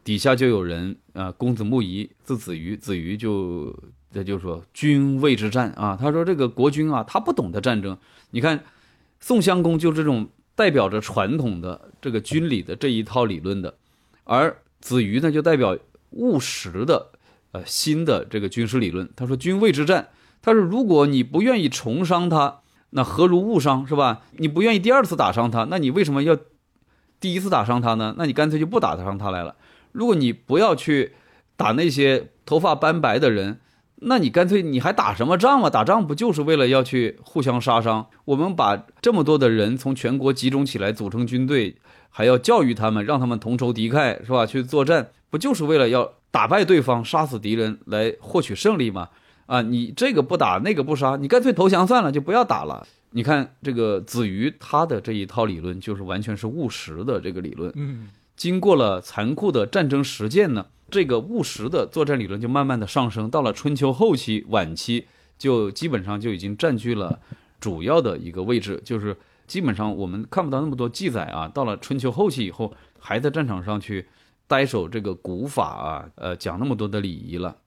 [0.08, 3.78] 底下就有人啊，公子木仪字子瑜，子瑜就
[4.10, 7.98] 这就说军未之战啊，他说这个国君啊，他不懂得战争。
[8.32, 8.64] 你看
[9.20, 13.76] 宋襄公就这种代表着传统的这个军礼的这一套理论的，
[14.24, 15.78] 而子瑜呢就代表
[16.12, 17.10] 务实的
[17.52, 19.10] 呃新的这个军事理论。
[19.14, 20.08] 他说军未之战。
[20.42, 24.22] 他说：“如果你不愿意重伤他，那何如误伤，是吧？
[24.38, 26.38] 你不愿意第二次打伤他，那你为什么要
[27.20, 28.16] 第一次打伤他呢？
[28.18, 29.56] 那你干脆就不打伤他来了。
[29.98, 31.14] 如果你不要去
[31.56, 33.60] 打那些头发斑白的人，
[34.02, 35.72] 那你干脆你还打什么仗嘛？
[35.72, 38.08] 打仗不就是为了要去互相杀伤？
[38.26, 41.76] 我们把这么多的人从全国集中起来组成军队，
[42.10, 44.46] 还要教育他们，让他们同仇敌忾，是吧？
[44.46, 49.10] 去作战，不就是为了要打败对方，杀死敌人，来获取胜利吗？”
[49.48, 52.86] 啊，你这个不打，那个不杀，你干脆投降算了，就不要打了。
[53.12, 57.72] 你看这个子瑜他的这一套理论，就是完全是务实的这个理论。
[57.76, 65.08] 嗯，经过了残酷的战争实践呢，这个务实的作战理论就慢慢的上升，到了春秋后期、晚期，
[65.38, 67.20] 就基本上就已经占据了
[67.60, 68.80] 主要的一个位置。
[68.86, 69.18] 就是
[69.48, 74.08] 基本上我们看不到那么多记载啊，到了春秋后期以后，还在战场上去
[74.46, 77.58] 呆守这个古法啊，呃，讲那么多的礼仪了。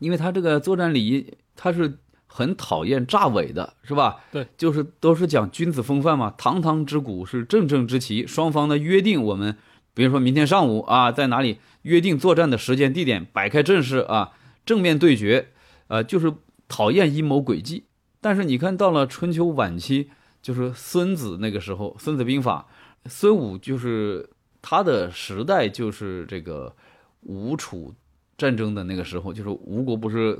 [0.00, 4.16] 因为他这个作战礼仪，他是很讨厌诈伪的，是吧？
[4.32, 6.34] 对，就是都是讲君子风范嘛。
[6.36, 9.56] 堂堂之鼓是正正之旗，双方的约定，我们
[9.94, 14.32] 比如说明天上午啊，在哪里约定作战的时间地点，摆开阵势啊，
[14.66, 15.48] 正面对决，
[15.88, 16.32] 呃，就是
[16.68, 17.84] 讨厌阴谋诡计。
[18.20, 20.10] 但是你看到了春秋晚期，
[20.42, 22.66] 就是孙子那个时候，《孙子兵法》，
[23.10, 24.28] 孙武就是
[24.60, 26.74] 他的时代，就是这个
[27.20, 27.94] 吴楚。
[28.36, 30.36] 战争的那个时候，就是吴国不是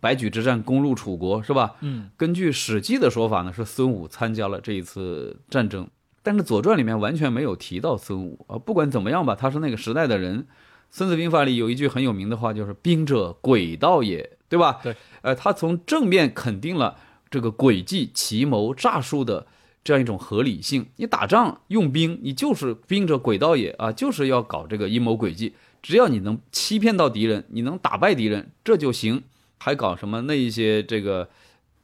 [0.00, 1.76] 白举之战攻入楚国，是吧？
[1.82, 5.86] 嗯，根据《史记》的说法呢，是孙武参加了这一次战争，
[6.26, 8.58] 但是《左传》里面完全没有提到孙武啊。
[8.58, 10.40] 不管怎么样吧，他是那个时代的人。
[10.90, 14.80] 《孙子兵法》里有一句很有名的话，就是“兵者，诡道也”，对吧？
[14.82, 16.96] 对，呃，他从正面肯定了
[17.30, 19.46] 这个诡计、奇谋、诈术的
[19.84, 20.86] 这样一种合理性。
[20.96, 25.54] 你打仗用兵，你就是“兵者，诡道也”啊，就是要搞这个阴谋诡计。
[25.80, 29.22] 只要你能欺骗到敌人，你能打败敌人，这就行。
[29.58, 31.28] 还搞什么那一些这个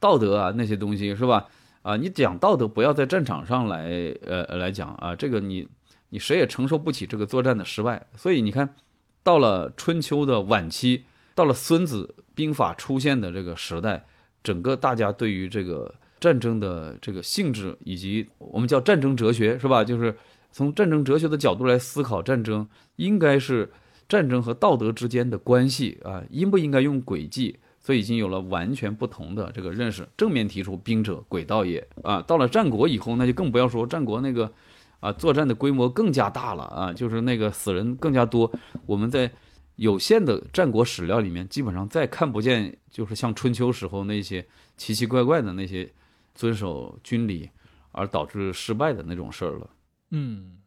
[0.01, 1.47] 道德啊那些东西是吧？
[1.83, 5.67] 啊，你讲道德不要在战场上来呃来讲啊，这个你
[6.09, 8.07] 你谁也承受不起这个作战的失败。
[8.17, 8.75] 所以你看
[9.21, 11.03] 到了春秋的晚期，
[11.35, 14.03] 到了孙子兵法出现的这个时代，
[14.41, 19.83] 整个大家对于这个战争的这个性质以及我们叫战争哲学是吧？
[19.83, 20.17] 就是
[20.51, 23.71] 从战争哲学的角度来思考战争，应该是。
[24.09, 27.57] 战争和道德之间的关系啊，应不应该用诡计？
[27.83, 30.07] 所以已经有了完全不同的这个认识。
[30.17, 32.21] 正面提出“兵者，诡道也”啊。
[32.21, 34.51] 到了战国以后，那就更不要说战国那个
[35.01, 38.51] 啊，作战的规模更加大了啊，就是那个死人更加多。
[38.85, 39.29] 我们在
[39.75, 44.43] 有限的战国史料里面，基本上再看不见，就是像春秋时候那些
[44.77, 45.91] 奇奇怪怪的那些
[46.33, 47.49] 遵守军礼
[47.91, 49.69] 而导致失败的那种事儿了。
[50.11, 50.57] 嗯。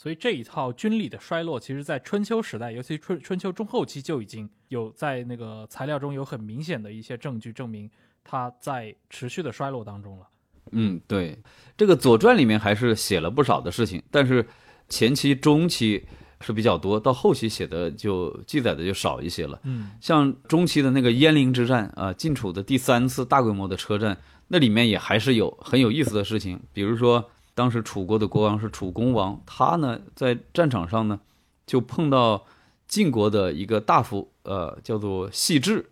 [0.00, 7.90] 所以这一套军礼的衰落，其实，在春秋时代，尤其春春秋中后期，就已经有在那个材料中有很明显的一些证据证明
[8.24, 10.26] 它在持续的衰落当中了。
[10.72, 11.38] 嗯，对，
[11.76, 14.48] 这个《左传》里面还是写了不少的事情，但是
[14.88, 16.02] 前期、中期
[16.40, 19.60] 是比较多，到后期写的就记载的就少一些了。
[19.64, 24.16] 嗯，像中期的那个鄢陵之战啊，晋楚的第三次大规模的车战，
[24.48, 27.30] 那里面也还是有很有意思的事情，比如说。
[27.60, 31.20] 当时楚国的国王是楚公王，他呢在战场上呢，
[31.66, 32.46] 就碰到
[32.88, 35.90] 晋国的一个大夫，呃，叫做细致。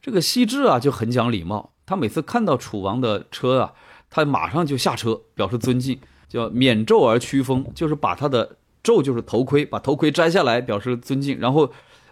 [0.00, 3.74] 这个细致啊就很讲礼貌，他每次看到楚王的车啊，
[4.08, 11.70] 他马上就下车表示尊敬，叫免胄而屈风，就是把他的胄就是头盔，把头盔摘下来表示尊敬，然后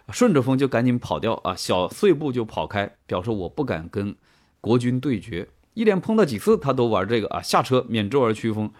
[0.09, 4.15] 顺着风就赶紧跑掉啊，小碎步就跑开，表示我不敢跟
[4.61, 8.71] 国军对决，一连碰到几次，他都玩这个啊，下车免舟而驱风。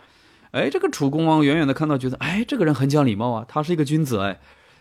[0.52, 4.40] 哎，这个楚公王远远的看到，觉得哎，这个人很讲礼貌啊，他是一个君子哎，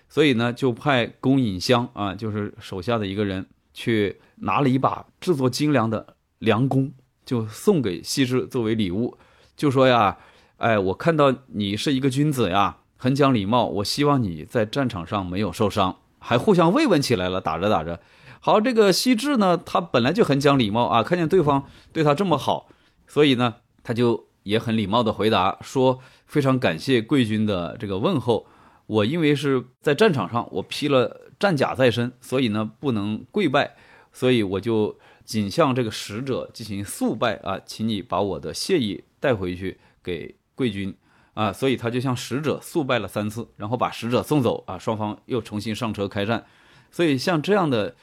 [0.09, 6.93] 所以呢，就派公尹相啊，就是手下的一个人去拿了一把制作精良的良弓，
[7.25, 9.19] 就送给西至作为礼物，
[9.57, 10.17] 就说呀，
[10.57, 18.01] 哎，我看到你是一个君子呀，很讲礼貌，我希望你在战场上没有受伤，还互相慰问起来了，打着打着。
[18.41, 22.69] 好，这个西至呢，他本来就很讲礼貌啊，看见对方对他这么好，
[23.07, 28.47] 所以呢，他就也很礼貌的回答说，非常感谢贵军的这个问候。
[28.87, 33.77] 我因为是在战场上，我披了战甲在身，所以呢不能跪拜，
[34.11, 40.95] 所以我就仅向这个使者进行速拜啊，请你把我的谢意带回去给贵军
[41.35, 41.53] 啊。
[41.53, 46.47] 所以他就向使者速拜了三次，然后把使者送走啊，双方又重新上车开战。
[46.91, 47.95] 所以像这样的。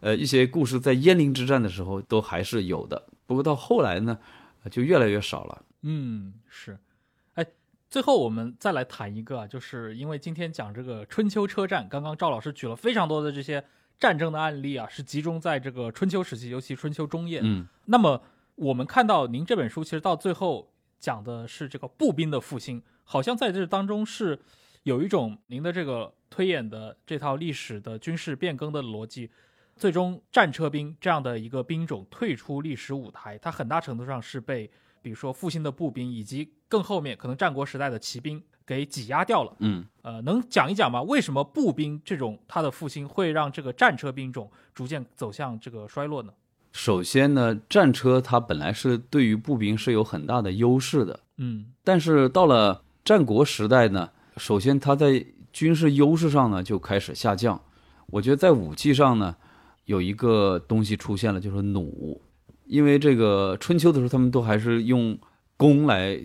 [0.00, 4.18] 呃，一些故事在鄢陵之战的时候都还是有的，不过到后来呢，
[4.70, 5.62] 就越来越少了。
[5.86, 6.78] 嗯，是。
[7.34, 7.46] 哎，
[7.90, 13.62] 最后我们再来谈一个，就是因为今天讲这个春秋车战，刚刚赵老师举了非常多的这些
[13.98, 17.40] 战争的案例啊，是集中在这个春秋时期，尤其春秋中叶。
[17.42, 18.22] 嗯，那么
[18.54, 24.38] 我们看到您这本书其实到最后讲的是这个步兵的复兴，好像在这当中是
[24.84, 29.30] 有一种您的这个推演的这套历史的军事变更的逻辑。
[29.76, 34.70] 最终，战车兵这样的一个兵种退出历史舞台，它很大程度上是被，
[35.04, 39.54] 比如说复兴的步兵以及更后面可能战国时代的骑兵给挤压掉了。
[39.58, 41.02] 嗯，呃，能讲一讲吗？
[41.02, 46.32] 为什么步兵这种它的复兴会让这个战车兵种逐渐走向这个衰落呢？
[46.72, 51.20] 首先呢，战车它本来是对于步兵是有很大的优势的。
[51.36, 57.60] 嗯，但是到了战国时代呢，首先它在军事优势上呢就开始下降。
[58.06, 59.36] 我觉得在武器上呢。
[59.86, 62.18] 有一个东西出现了，就是弩，
[62.66, 65.18] 因为这个春秋的时候，他们都还是用
[65.56, 66.18] 弓来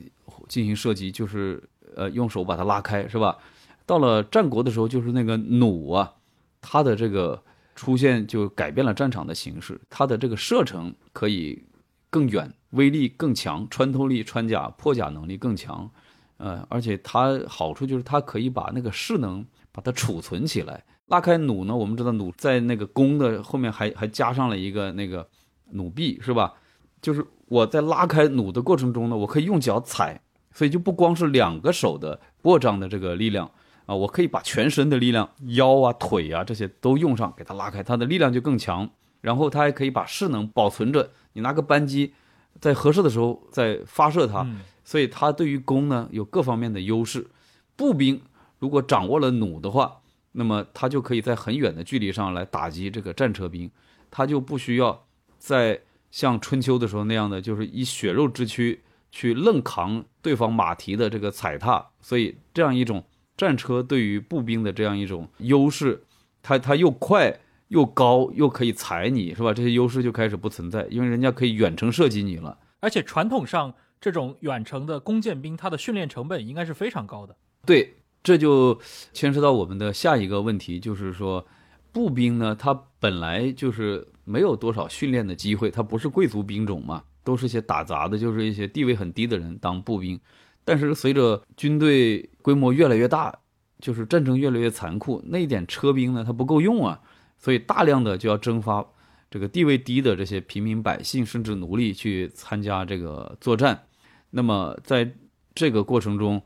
[0.48, 1.62] 进行射击，就是
[1.96, 3.38] 呃用手把它拉开，是吧？
[3.86, 6.14] 到了战国的时候，就是那个弩啊，
[6.62, 7.42] 它的这个
[7.76, 11.64] 出现就改变了战场的形式，它的这个射程可以
[12.10, 15.90] 更远，威力更强，穿透力、穿甲破甲能力更强，
[16.38, 20.84] 呃，而且它好处就是它可以把那个势能把它储存起来。
[21.08, 21.76] 拉开弩呢？
[21.76, 25.28] 我们知道弩在那个弓的后面还还加上了一个那个
[25.72, 26.53] 弩臂，是吧？
[27.01, 33.49] 就是我在拉开弩的过程中呢，我可以用脚踩，所以就不光是两个手的握张的这个力量
[33.86, 38.89] 啊，我可以把全身的力量，腰啊、腿啊这些都用上，给它拉开，它的力量就更强。
[39.22, 42.13] 然后它还可以把势能保存着，你拿个扳机，
[42.61, 44.47] 在合适的时候再发射它，
[44.84, 47.28] 所以它对于弓呢有各方面的优势。
[47.76, 48.22] 步兵
[48.59, 49.97] 如果掌握了弩的话，
[50.32, 53.70] 那么他就可以在很远的距离上来打击这个战车兵，
[54.11, 55.05] 他就不需要
[55.40, 55.82] 在
[56.12, 58.80] 像春秋的时候那样的，就是以血肉之躯
[59.10, 61.84] 去愣扛对方马蹄的这个踩踏。
[62.02, 63.04] 所以这样一种
[63.36, 66.04] 战车对于步兵的这样一种优势，
[66.44, 69.52] 它它又快又高又可以踩你，是吧？
[69.52, 72.60] 这些优势就开始不存在，因为人家可以远程射击你了。
[72.82, 77.36] 而且传统上这种远程的弓箭兵，它的训练成本应该是非常高的。
[77.66, 77.96] 对。
[78.22, 78.78] 这就
[79.14, 81.48] 牵涉到我们的下一个问题，就是说，
[81.92, 90.20] 步兵呢，他本来就是没有多少训练的机会，他不是贵族兵种嘛，都是一些打杂的，就是一些地位很低的人当步兵。
[90.64, 93.34] 但是随着军队规模越来越大，
[93.80, 97.00] 就是战争越来越残酷，那一点车兵呢，它不够用啊，
[97.38, 98.86] 所以大量的就要征发
[99.32, 103.86] 这个地位低的这些平民百姓，甚至奴隶去参加这个作战。
[104.32, 105.12] 那么在
[105.56, 106.42] 这个过程中，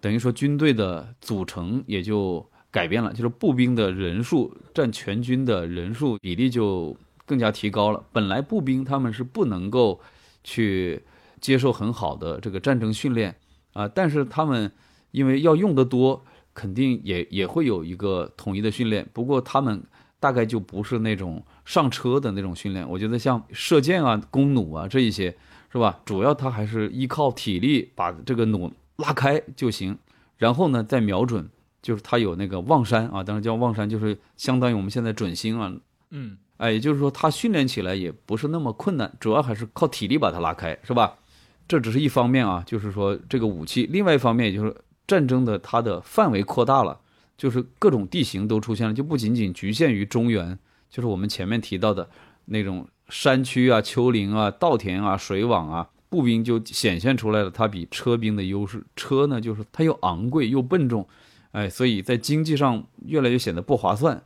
[0.00, 8.02] 等于说军队的组成也就改变了，就是步兵的人数占全军的人数比例就更加提高了。
[8.12, 10.00] 本来步兵他们是不能够
[10.42, 11.00] 去
[11.40, 13.36] 接受很好的这个战争训练
[13.74, 14.72] 啊，但是他们
[15.10, 19.06] 因为要用得多，肯定也也会有一个统一的训练。
[19.12, 19.82] 不过他们
[20.18, 22.88] 大概就不是那种上车的那种训练。
[22.88, 25.36] 我觉得像射箭啊、弓弩啊这一些，
[25.70, 26.00] 是吧？
[26.04, 28.72] 主要他还是依靠体力把这个弩。
[28.96, 29.98] 拉开就行，
[30.36, 31.48] 然后呢再瞄准，
[31.82, 35.70] 就是它有那个望山啊，当然叫望山，就是相当于我们现在准星啊。
[36.10, 41.18] 嗯，哎，也就是说它训练起来也不是那么困难，主要还是靠体力把它拉开，是吧？
[41.66, 44.74] 这只是一方面啊，就是说这个武器，另外一方面也就是
[45.06, 46.98] 战争的它的范围扩大了，
[47.36, 50.58] 就是各种地形都出现了，就不仅仅局限于中原，
[50.88, 52.08] 就是我们前面提到的
[52.44, 55.88] 那种山区啊、丘陵啊、稻田啊、水网啊。
[56.10, 58.84] 步兵就显现出来了，它比车兵的优势。
[58.94, 61.08] 车呢，就是它又昂贵又笨重，
[61.52, 64.22] 哎，所以在经济上越来越显得不划算。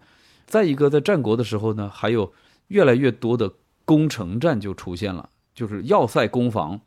[0.47, 2.33] 再一个，在战国的时候呢，还有
[2.69, 3.53] 越来越多的
[3.85, 6.81] 攻城战就出现了，就是要塞攻防，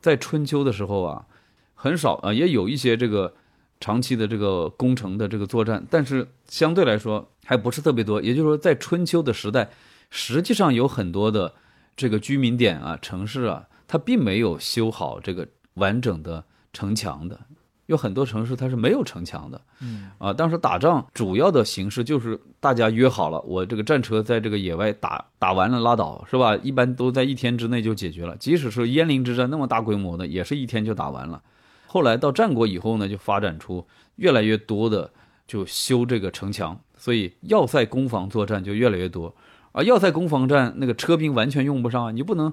[0.00, 1.26] 在春秋的时候啊，
[1.74, 3.32] 很少啊，也有一些这个
[3.78, 8.20] 长期的这个攻城的这个作战，但是相对来说还不是特别多。
[8.20, 9.70] 也就是说，在春秋的时代，
[10.10, 11.54] 实际上有很多的
[11.96, 17.38] 这个居民点啊、城市啊，它并没有修好这个完整的城墙的。
[17.86, 26.56] 有很多城市它是没有城墙的，嗯啊，当时打仗主要的形式就是大家约好了，我这个战车在这个野外打打完了拉倒，是吧？
[26.56, 28.36] 一般都在一天之内就解决了。
[28.38, 31.40] 即使是鄢陵之战那么大规模的，也是一天就打完了。
[31.86, 35.10] 后来到战国以后呢，就发展出越来越多的
[35.46, 39.32] 就修这个城墙，所以要塞攻防作战就越来越多。
[39.70, 42.52] 而要塞攻防战那个车兵完全用不上啊，你不能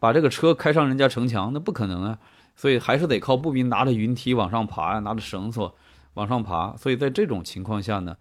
[0.00, 2.18] 把这个车开上人家城墙，那不可能啊。
[2.54, 5.74] 所以还是得靠步兵拿着云梯往上爬呀，拿着绳索
[6.14, 6.76] 往上爬。
[6.76, 8.16] 所以在这种情况下呢，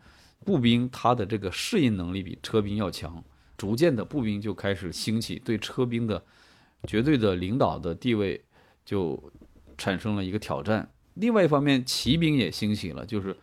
[0.46, 3.24] 步兵他的这个适应能力比车兵要强，
[3.58, 6.24] 逐渐的步兵就开始兴起，对车兵的
[6.88, 8.44] 绝对的领导的地位
[8.84, 9.32] 就
[9.78, 10.90] 产生了一个挑战。
[11.16, 13.36] 另外一方面，骑兵也兴起了，就是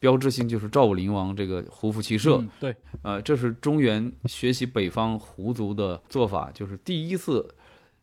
[0.00, 7.54] 标志性就是赵武灵王这个胡服骑射，嗯对，呃，这是中原学习北方胡族的做法，就是第一次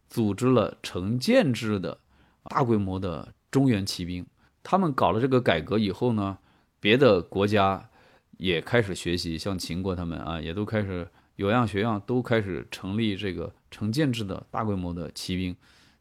[0.10, 2.00] 组织了成建制的
[2.44, 4.26] 大规模的中原骑兵。
[4.64, 6.38] 他们搞了这个改革以后呢，
[6.80, 7.90] 别的国家
[8.38, 15.56] 也开始学习，像秦国他们啊，也都开始有样学样，都开始成立这个成建制的大规模的骑兵。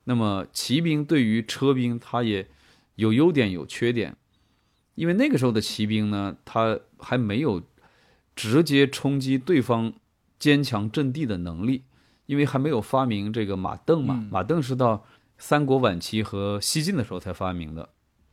[0.05, 2.47] 那么骑兵对于车兵，它也
[2.97, 4.17] 有优点有缺点，
[4.95, 7.63] 因为那个时候的骑兵呢，他还没有
[8.35, 9.93] 直接冲击对方
[10.39, 11.85] 坚强阵地的能力，
[12.27, 14.17] 因为还没有发明这个马镫嘛。
[14.19, 15.05] 嗯马镫是到
[15.41, 17.89] 三国晚期和西晋的时候才发明的，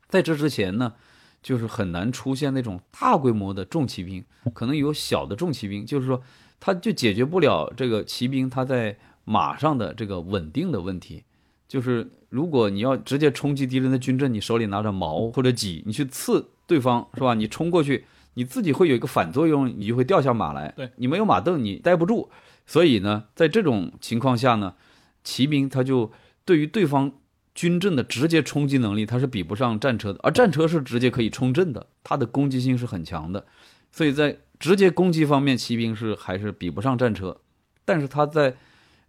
[0.10, 0.94] 在这之前呢，
[1.42, 6.22] 就是很难出现那种大规模的重骑兵，可能有小的重骑兵，就是说，
[6.60, 11.24] 它就解决不了这个骑兵它在马上的这个稳定的问题。
[11.68, 17.34] 就是如果你要直接冲击敌人的军阵，你手里拿着矛或者戟，你去刺对方是吧？
[17.34, 18.06] 你冲过去，
[18.36, 20.74] 你自己会有一个反作用，你就会掉下马来。
[20.76, 22.30] 对你没有马镫，你待不住。
[22.66, 24.76] 所以呢，在这种情况下呢，
[25.24, 26.12] 骑兵他就
[26.48, 27.12] 对于对方
[27.54, 33.46] 军阵的直接冲击能力，它是比不上战车的，而战车是直接可以冲阵的，它的攻击性是很强的。
[33.92, 37.42] 所以在直接攻击方面，骑兵是还是比不上战车，
[37.84, 38.56] 但是它在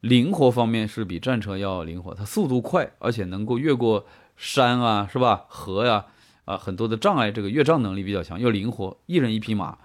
[0.00, 4.04] 灵活方面是比战车要灵活，它速度快，而且能够越过
[4.36, 5.44] 山啊，是吧？
[5.46, 6.06] 河呀、
[6.44, 9.78] 啊，很多的障碍，这个越障能力比较强，又灵活，一人一匹马，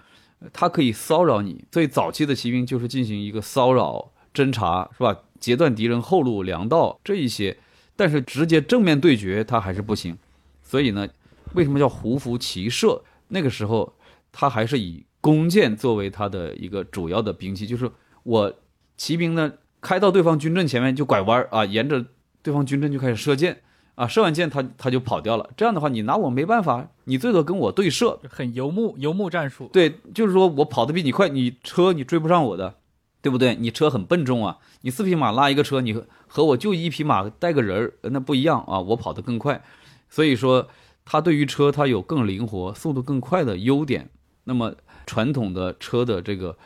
[0.52, 1.64] 它可以骚扰你。
[1.70, 5.16] 所以早期的骑兵就是进行一个骚扰、侦察，是吧？
[5.44, 7.58] 截断敌人后路、粮道这一些，
[7.96, 10.16] 但是直接正面对决他还是不行。
[10.62, 11.06] 所以呢，
[11.52, 13.02] 为什么叫胡服骑射？
[13.28, 13.92] 那个时候，
[14.32, 17.90] 他还是以弓箭作为他的一个主要的兵器，就是
[18.22, 18.54] 我
[18.96, 22.06] 骑兵呢开到对方军阵前面就拐弯儿啊，沿着
[22.42, 23.60] 对方军阵就开始射箭
[23.96, 25.50] 啊，射完箭他他就跑掉了。
[25.58, 29.68] 这样的话，你拿我没办法，你最多跟我对射，很游牧游牧战术。
[29.70, 32.76] 对，就是说我跑得比你快，你车你追不上我的，
[33.24, 33.56] 对不对？
[33.56, 35.94] 你车很笨重啊，你四匹马拉一个车，你
[36.28, 39.64] 和我就一匹马带个人儿，那不一样啊，我跑得更快。
[40.10, 40.68] 所以说，
[41.06, 44.10] 它对于车它有更灵活、速度更快的优点。
[44.44, 44.74] 那么
[45.06, 46.58] 传统的车的这个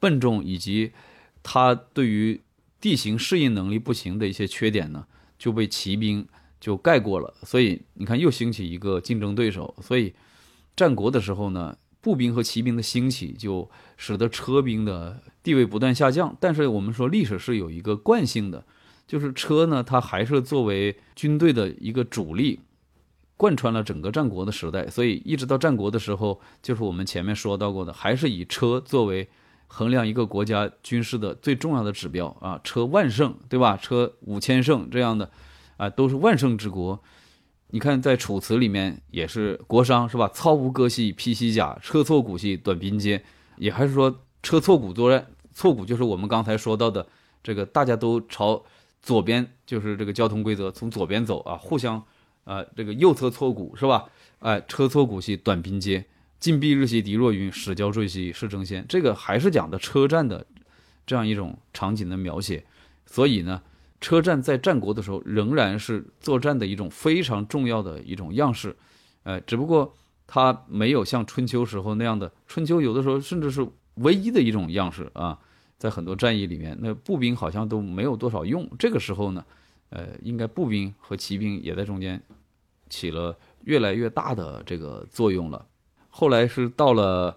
[0.00, 0.92] 笨重以及
[1.42, 2.40] 它对于
[2.80, 5.04] 地形适应能力不行的一些缺点呢，
[5.38, 6.26] 就被骑兵
[6.58, 7.34] 就盖过了。
[7.42, 9.76] 所以你看，又兴起一个竞争对手。
[9.82, 10.14] 所以
[10.74, 11.76] 战国的时候呢，
[12.06, 16.36] 步兵和骑兵的兴起，就使得车兵的地位不断下降。
[16.38, 18.64] 但是我们说历史是有一个惯性的，
[19.08, 22.60] 就是车呢，它还是作为军队的一个主力，
[23.36, 24.88] 贯穿了整个战国的时代。
[24.88, 29.28] 所以一直到战国的时候，就是我们前面说到过的，还是以车作为
[29.66, 32.60] 衡量一个国家军事的最重要的指标啊。
[32.62, 33.76] 车万胜，对吧？
[33.76, 35.28] 车五千胜这样的，
[35.76, 37.02] 啊，都是万胜之国。
[37.70, 40.28] 你看，在《楚辞》里面也是国殇是吧？
[40.28, 43.22] 操无戈兮，披犀甲，车错骨兮，短兵接，
[43.56, 45.26] 也还是说车错骨作战。
[45.52, 47.06] 错骨就是我们刚才说到的
[47.42, 48.62] 这个，大家都朝
[49.02, 52.02] 左边，就是这个交通规则，从左边走啊，互相
[52.44, 54.04] 啊，这个右侧错骨是吧？
[54.38, 56.04] 哎，车错骨兮，短兵接，
[56.38, 58.84] 进避日兮，敌若云，使交坠兮，是争先。
[58.88, 60.46] 这个还是讲的车战的
[61.06, 62.64] 这样一种场景的描写。
[63.06, 63.62] 所以呢，
[64.06, 68.76] 车战在战国的时候仍然是作战的一种非常重要的一种样式，
[69.24, 69.92] 呃，只不过
[70.28, 75.36] 它没有像春秋时候那样的，春秋有的时候甚至是唯一的一种样式啊，
[75.76, 78.70] 在很多战役里面，那步兵好像都没有多少用。
[78.78, 79.44] 这个时候呢，
[79.90, 82.22] 呃，应该步兵和骑兵也在中间
[82.88, 85.66] 起了越来越大的这个作用了。
[86.10, 87.36] 后来是到了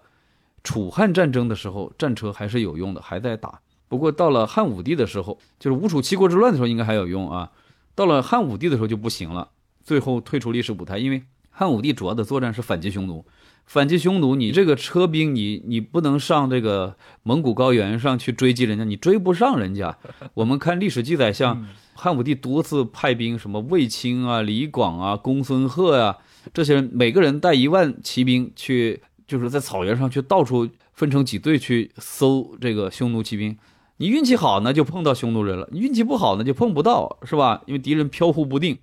[0.63, 3.59] 楚汉战争的时候，战车还是有用的，还在打。
[3.89, 7.51] 不过到了汉武帝的时候，就是吴楚七国之乱的时候，应该还有用啊。
[7.95, 9.49] 到了汉武帝的时候就不行了，
[9.83, 13.25] 最后退出历史舞台，因为汉武帝主要的作战是反击匈奴。
[13.65, 19.95] 反击匈奴，你这个车兵，你你不能上这个蒙古高原上去追击人家，你追不上人家。
[20.33, 26.17] 我们看历史记载，像汉武帝多次派兵，什么卫青啊、李广啊、公孙贺呀，
[26.51, 33.55] 这些人每个人带一万骑兵去，就是在草原上去到处分成几队去搜这个匈奴骑兵。
[33.99, 37.61] 你运气好呢，就碰到匈奴人了；你运气不好呢，就碰不到，是吧？
[37.65, 38.77] 因为敌人飘忽不定。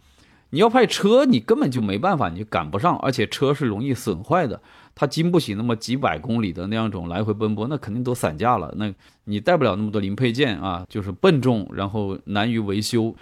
[0.51, 4.61] 你要派车，你根本就没办法，你就赶不上，而且车是容易损坏的，
[4.95, 8.73] 它经不起那么几百公里的那样种来回奔波，那肯定都散架了。
[8.77, 8.93] 那
[9.25, 13.15] 你带不了那么多零配件啊，就是笨重，然后难于维修，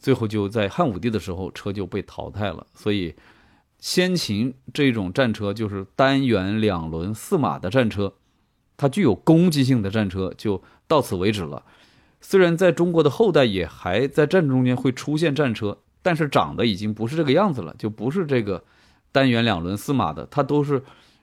[0.00, 2.64] 最后就在汉武帝的时候车就被淘汰了。
[2.74, 3.12] 所以，
[3.80, 8.14] 先秦这种战车就是单元两轮四马的战车，
[8.76, 11.62] 它具有攻击性的战车就到此为止了。
[12.20, 15.78] 虽然在中国的后代也还在战争中间会出现战车。
[16.02, 18.64] 但是长得已经不是这个样子了，就不是这个
[19.12, 20.82] 单元两轮四马的，它都是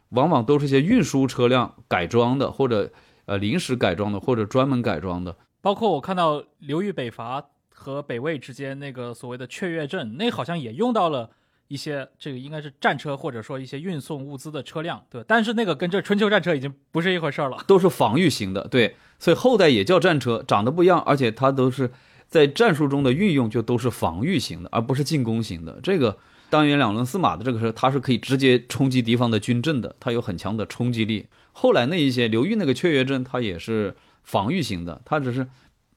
[0.10, 2.92] 往往都是些运输车辆改装的，或者
[3.26, 5.36] 呃临时改装的，或者专门改装的。
[5.62, 11.32] 包括我看到刘裕北伐和北魏之间那个所谓的雀跃阵，那好像也用到了
[11.68, 15.24] 一些这个应该是战车或者说一些运送物资的车辆，对。
[15.28, 18.96] 但是那个跟这春秋战车已经不是一回事了，都是防御型的，对。
[19.20, 21.92] 所以后代也叫战车，长得不一样，而且它都是。
[22.30, 25.80] 在战术中的运用就都是防御型的，而不是进攻型的。
[25.82, 26.18] 这个
[26.50, 31.28] 单元两轮四马的这个车，它是可以直接冲击敌方的军阵的，它有很强的冲击力。
[31.54, 35.48] 后来那一些刘裕那个雀跃阵，它也是防御型的，它只是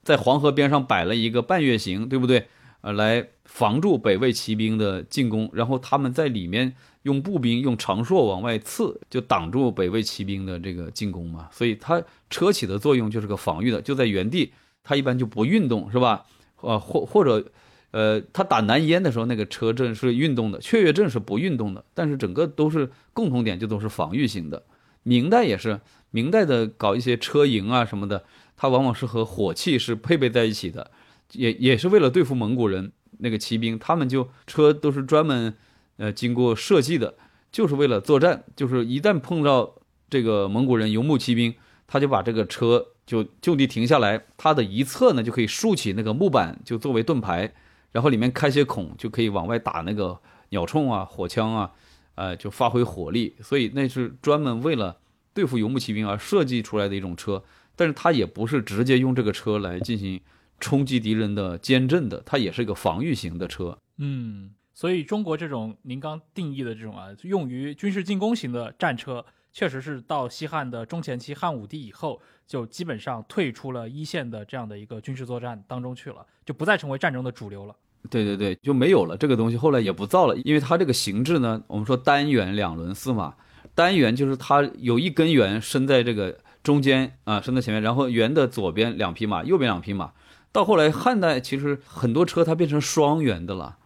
[0.04, 2.46] 在黄河边上摆了一个半月形，对不对？
[2.80, 11.48] 呃，来防住北魏骑兵的进攻，然后他们在里面用步兵用长槊往外刺，就挡住北魏骑兵的这个进攻嘛。
[11.52, 14.52] 所以它车起的作用就是个防御的，就在原地。
[14.82, 16.24] 它一般就不运动，是吧？
[16.62, 17.46] 呃，或或者，
[17.90, 21.84] 呃，他打南燕的时候，那个车阵是运动的，雀跃阵是不运动的。
[21.92, 24.62] 但是整个都是共同点，就都是防御型的。
[25.02, 25.80] 明代也是，
[26.10, 28.24] 明代的搞一些车营啊什么的，
[28.56, 30.90] 它往往是和火器是配备在一起的，
[31.32, 35.54] 也也是为了对付蒙古人那个骑兵，他们就车都是专门
[35.96, 37.14] 呃经过设计的，
[37.50, 39.74] 就是为了作战，就是一旦碰到
[40.08, 41.54] 这个蒙古人游牧骑兵，
[41.86, 42.86] 他就把这个车。
[43.06, 47.52] 就就地停下来，它的一侧呢就可以竖起那个木板，就作为盾牌，
[47.90, 50.16] 然后里面开些孔，就可以往外打那个
[50.50, 51.72] 鸟铳啊、火枪啊，
[52.14, 53.34] 呃，就发挥火力。
[53.42, 54.96] 所以那是专门为了
[55.34, 57.42] 对付游牧骑兵而设计出来的一种车，
[57.74, 60.20] 但是它也不是直接用这个车来进行
[60.60, 63.76] 冲击敌人的坚阵的，它也是一个防御型的车。
[63.98, 69.24] 嗯，所以中国这种您刚定义的这种啊，用于军事进攻型的战车。
[69.52, 77.74] 确实是到西汉的中前期，汉武帝以后就基本上退出了一线的这样的一个军事作战当中去了，就不再成为战争的主流了。
[78.08, 83.34] 对对对，就没有了这个东西，后来也不造了，因为它这个形制呢，我们说单元两轮四马，
[83.74, 90.12] 单元就是它有一根圆伸在这个中间啊，伸在前面，然后圆的左边两匹马，右边两匹马。
[90.52, 93.78] 到后来汉代其实很多车它变成双圆的了，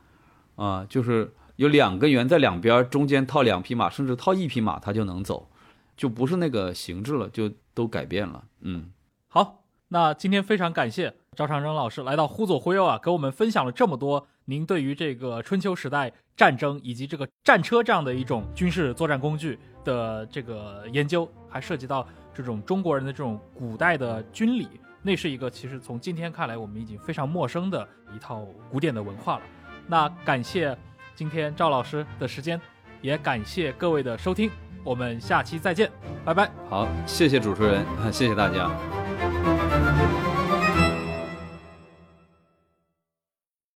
[0.56, 5.50] 啊，就是有两个圆在两边，中间套两匹马，甚至套一匹马，它就能走。
[5.96, 8.42] 就不是那个形制了，就都改变了。
[8.62, 8.90] 嗯，
[9.28, 22.04] 好，那今天非常感谢赵长征老师来到忽左忽右啊，给我们分享了这么多您对于这个春秋时代战争以及这个战车这样的一种军事作战工具的这个研究，还涉及到
[22.34, 24.66] 这种中国人的这种古代的军礼，
[25.06, 29.42] 那是一个其实从今天看来我们已经非常陌生的一套古典的文化了。
[29.86, 30.76] 那感谢
[31.14, 32.58] 今天赵老师的时间，
[33.02, 34.50] 也感谢各位的收听。
[34.82, 35.90] 我们下期再见，
[36.24, 36.50] 拜拜。
[36.70, 39.03] 好，谢谢主持人， 谢谢大家。